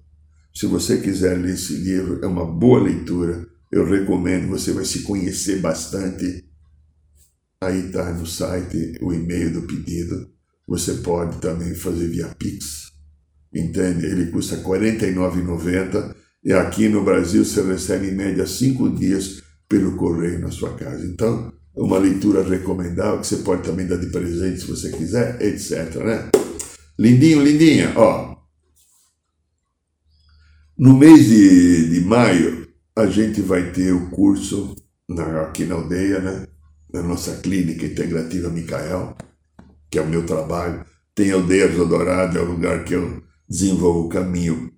Se 0.55 0.67
você 0.67 0.99
quiser 0.99 1.37
ler 1.37 1.55
esse 1.55 1.75
livro, 1.75 2.21
é 2.23 2.27
uma 2.29 2.47
boa 2.47 2.81
leitura. 2.81 3.49
Eu 3.73 3.85
recomendo, 3.85 4.47
você 4.47 4.71
vai 4.71 4.85
se 4.85 5.01
conhecer 5.01 5.59
bastante. 5.59 6.54
Aí 7.65 7.87
está 7.87 8.13
no 8.13 8.27
site 8.27 8.99
o 9.01 9.13
e-mail 9.13 9.53
do 9.53 9.63
pedido. 9.63 10.29
Você 10.69 10.95
pode 10.95 11.39
também 11.39 11.75
fazer 11.75 12.09
via 12.09 12.29
Pix. 12.39 12.93
Entende? 13.55 14.05
Ele 14.05 14.31
custa 14.31 14.57
R$ 14.57 14.63
49,90 14.63 16.15
e 16.45 16.53
aqui 16.53 16.89
no 16.89 17.03
Brasil 17.03 17.45
você 17.45 17.63
recebe 17.63 18.09
em 18.09 18.15
média 18.15 18.47
cinco 18.47 18.91
dias 18.91 19.43
pelo 19.67 19.97
correio 19.97 20.41
na 20.41 20.51
sua 20.51 20.75
casa. 20.75 21.07
Então, 21.07 21.53
é 21.75 21.81
uma 21.81 21.99
leitura 21.99 22.43
recomendável 22.43 23.21
que 23.21 23.27
você 23.27 23.39
pode 23.39 23.63
também 23.63 23.87
dar 23.87 23.97
de 23.97 24.07
presente 24.07 24.61
se 24.61 24.67
você 24.67 24.91
quiser, 24.91 25.41
etc. 25.41 25.97
Né? 25.97 26.31
Lindinho, 26.99 27.43
lindinha, 27.43 27.93
ó. 27.97 28.37
No 30.77 30.99
mês 30.99 31.27
de, 31.27 31.91
de 31.91 32.01
maio, 32.03 32.69
a 32.95 33.07
gente 33.07 33.41
vai 33.41 33.73
ter 33.73 33.93
o 33.93 34.11
curso 34.11 34.77
na, 35.09 35.43
aqui 35.43 35.65
na 35.65 35.77
aldeia, 35.77 36.21
né? 36.21 36.47
Na 36.95 37.03
nossa 37.03 37.39
clínica 37.39 37.85
integrativa 37.85 38.49
Micael, 38.49 39.17
que 39.91 39.99
é 39.99 40.03
o 40.03 40.09
meu 40.09 40.25
trabalho. 40.25 40.85
Tem 41.13 41.33
a 41.33 41.35
Aldeia 41.35 41.69
Dourado, 41.69 42.39
é 42.39 42.41
o 42.41 42.53
lugar 42.53 42.85
que 42.85 42.95
eu 42.95 43.21
desenvolvo 43.49 44.07
o 44.07 44.09
caminho 44.09 44.71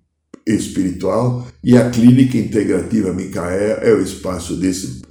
espiritual, 0.47 1.47
e 1.63 1.77
a 1.77 1.91
clínica 1.91 2.35
integrativa 2.35 3.13
Micael 3.13 3.77
é 3.81 3.93
o 3.93 4.01
espaço 4.01 4.55
desse 4.55 5.03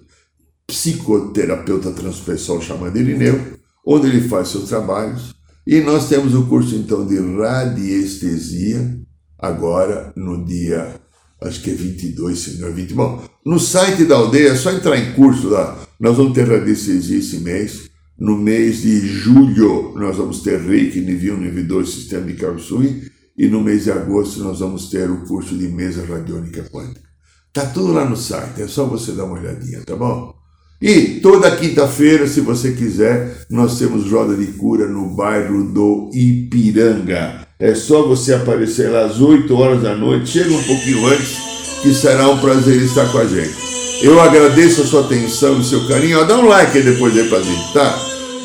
psicoterapeuta 0.67 1.93
transpessoal 1.93 2.61
chamado 2.61 2.99
Irineu, 2.99 3.41
onde 3.87 4.09
ele 4.09 4.29
faz 4.29 4.49
seus 4.49 4.69
trabalhos. 4.69 5.33
E 5.65 5.81
nós 5.81 6.09
temos 6.09 6.35
o 6.35 6.47
curso 6.47 6.75
então 6.75 7.07
de 7.07 7.19
radiestesia, 7.19 8.99
agora 9.39 10.13
no 10.17 10.45
dia, 10.45 11.01
acho 11.43 11.63
que 11.63 11.71
é 11.71 11.75
22, 11.75 12.39
se 12.39 12.61
não 12.61 12.69
é 12.69 12.73
20. 12.73 12.95
Bom, 12.95 13.23
no 13.45 13.59
site 13.59 14.05
da 14.05 14.17
aldeia 14.17 14.51
é 14.51 14.57
só 14.57 14.73
entrar 14.73 14.99
em 14.99 15.13
curso 15.13 15.49
lá. 15.49 15.87
Nós 15.99 16.17
vamos 16.17 16.33
ter 16.35 16.49
radiestesia 16.49 17.19
esse 17.19 17.39
mês. 17.39 17.91
No 18.19 18.37
mês 18.37 18.83
de 18.83 19.07
julho, 19.07 19.93
nós 19.97 20.17
vamos 20.17 20.41
ter 20.41 20.59
Reiki, 20.61 21.01
nível 21.01 21.35
1, 21.35 21.41
nível 21.41 21.67
2, 21.67 21.89
sistema 21.89 22.27
de 22.27 22.35
Karsui. 22.35 23.11
E 23.37 23.47
no 23.47 23.63
mês 23.63 23.85
de 23.85 23.91
agosto, 23.91 24.41
nós 24.41 24.61
vamos 24.61 24.89
ter 24.89 25.11
o 25.11 25.27
curso 25.27 25.57
de 25.57 25.69
mesa 25.69 26.05
radiônica 26.07 26.63
quântica. 26.71 27.07
Tá 27.53 27.67
tudo 27.67 27.93
lá 27.93 28.09
no 28.09 28.17
site, 28.17 28.63
é 28.63 28.67
só 28.67 28.87
você 28.87 29.13
dar 29.13 29.25
uma 29.25 29.39
olhadinha, 29.39 29.83
tá 29.83 29.97
bom? 29.97 30.35
E 30.81 31.21
toda 31.21 31.57
quinta-feira, 31.57 32.27
se 32.27 32.41
você 32.41 32.73
quiser, 32.73 33.47
nós 33.49 33.79
temos 33.79 34.11
roda 34.11 34.37
de 34.37 34.47
cura 34.53 34.87
no 34.87 35.15
bairro 35.15 35.65
do 35.65 36.11
Ipiranga. 36.13 37.46
É 37.59 37.75
só 37.75 38.03
você 38.03 38.35
aparecer 38.35 38.91
lá 38.91 39.07
às 39.07 39.19
8 39.19 39.57
horas 39.59 39.83
da 39.83 39.95
noite, 39.97 40.29
chega 40.29 40.53
um 40.53 40.63
pouquinho 40.63 41.07
antes, 41.07 41.39
que 41.81 41.95
será 41.95 42.29
um 42.29 42.39
prazer 42.39 42.83
estar 42.83 43.11
com 43.11 43.17
a 43.17 43.27
gente. 43.27 43.57
Eu 44.03 44.21
agradeço 44.21 44.83
a 44.83 44.85
sua 44.85 45.01
atenção 45.01 45.59
e 45.59 45.65
seu 45.65 45.89
carinho. 45.89 46.21
Ó, 46.21 46.25
dá 46.25 46.37
um 46.37 46.47
like 46.47 46.77
aí 46.77 46.85
depois 46.85 47.17
aí 47.17 47.27
pra 47.31 47.41
gente, 47.41 47.73
tá? 47.73 47.99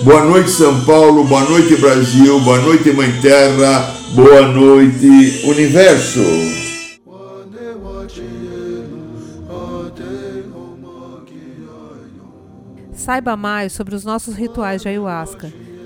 Boa 0.04 0.24
noite, 0.24 0.50
São 0.50 0.80
Paulo. 0.86 1.26
Boa 1.26 1.44
noite, 1.44 1.76
Brasil. 1.76 2.40
Boa 2.40 2.62
noite, 2.62 2.90
Mãe 2.94 3.12
Terra. 3.22 3.94
Boa 4.14 4.48
noite, 4.48 5.42
Universo. 5.44 6.22
Saiba 12.94 13.36
mais 13.36 13.74
sobre 13.74 13.94
os 13.94 14.06
nossos 14.06 14.36
rituais 14.36 14.84
de 14.84 14.88
ayahuasca, 14.88 15.52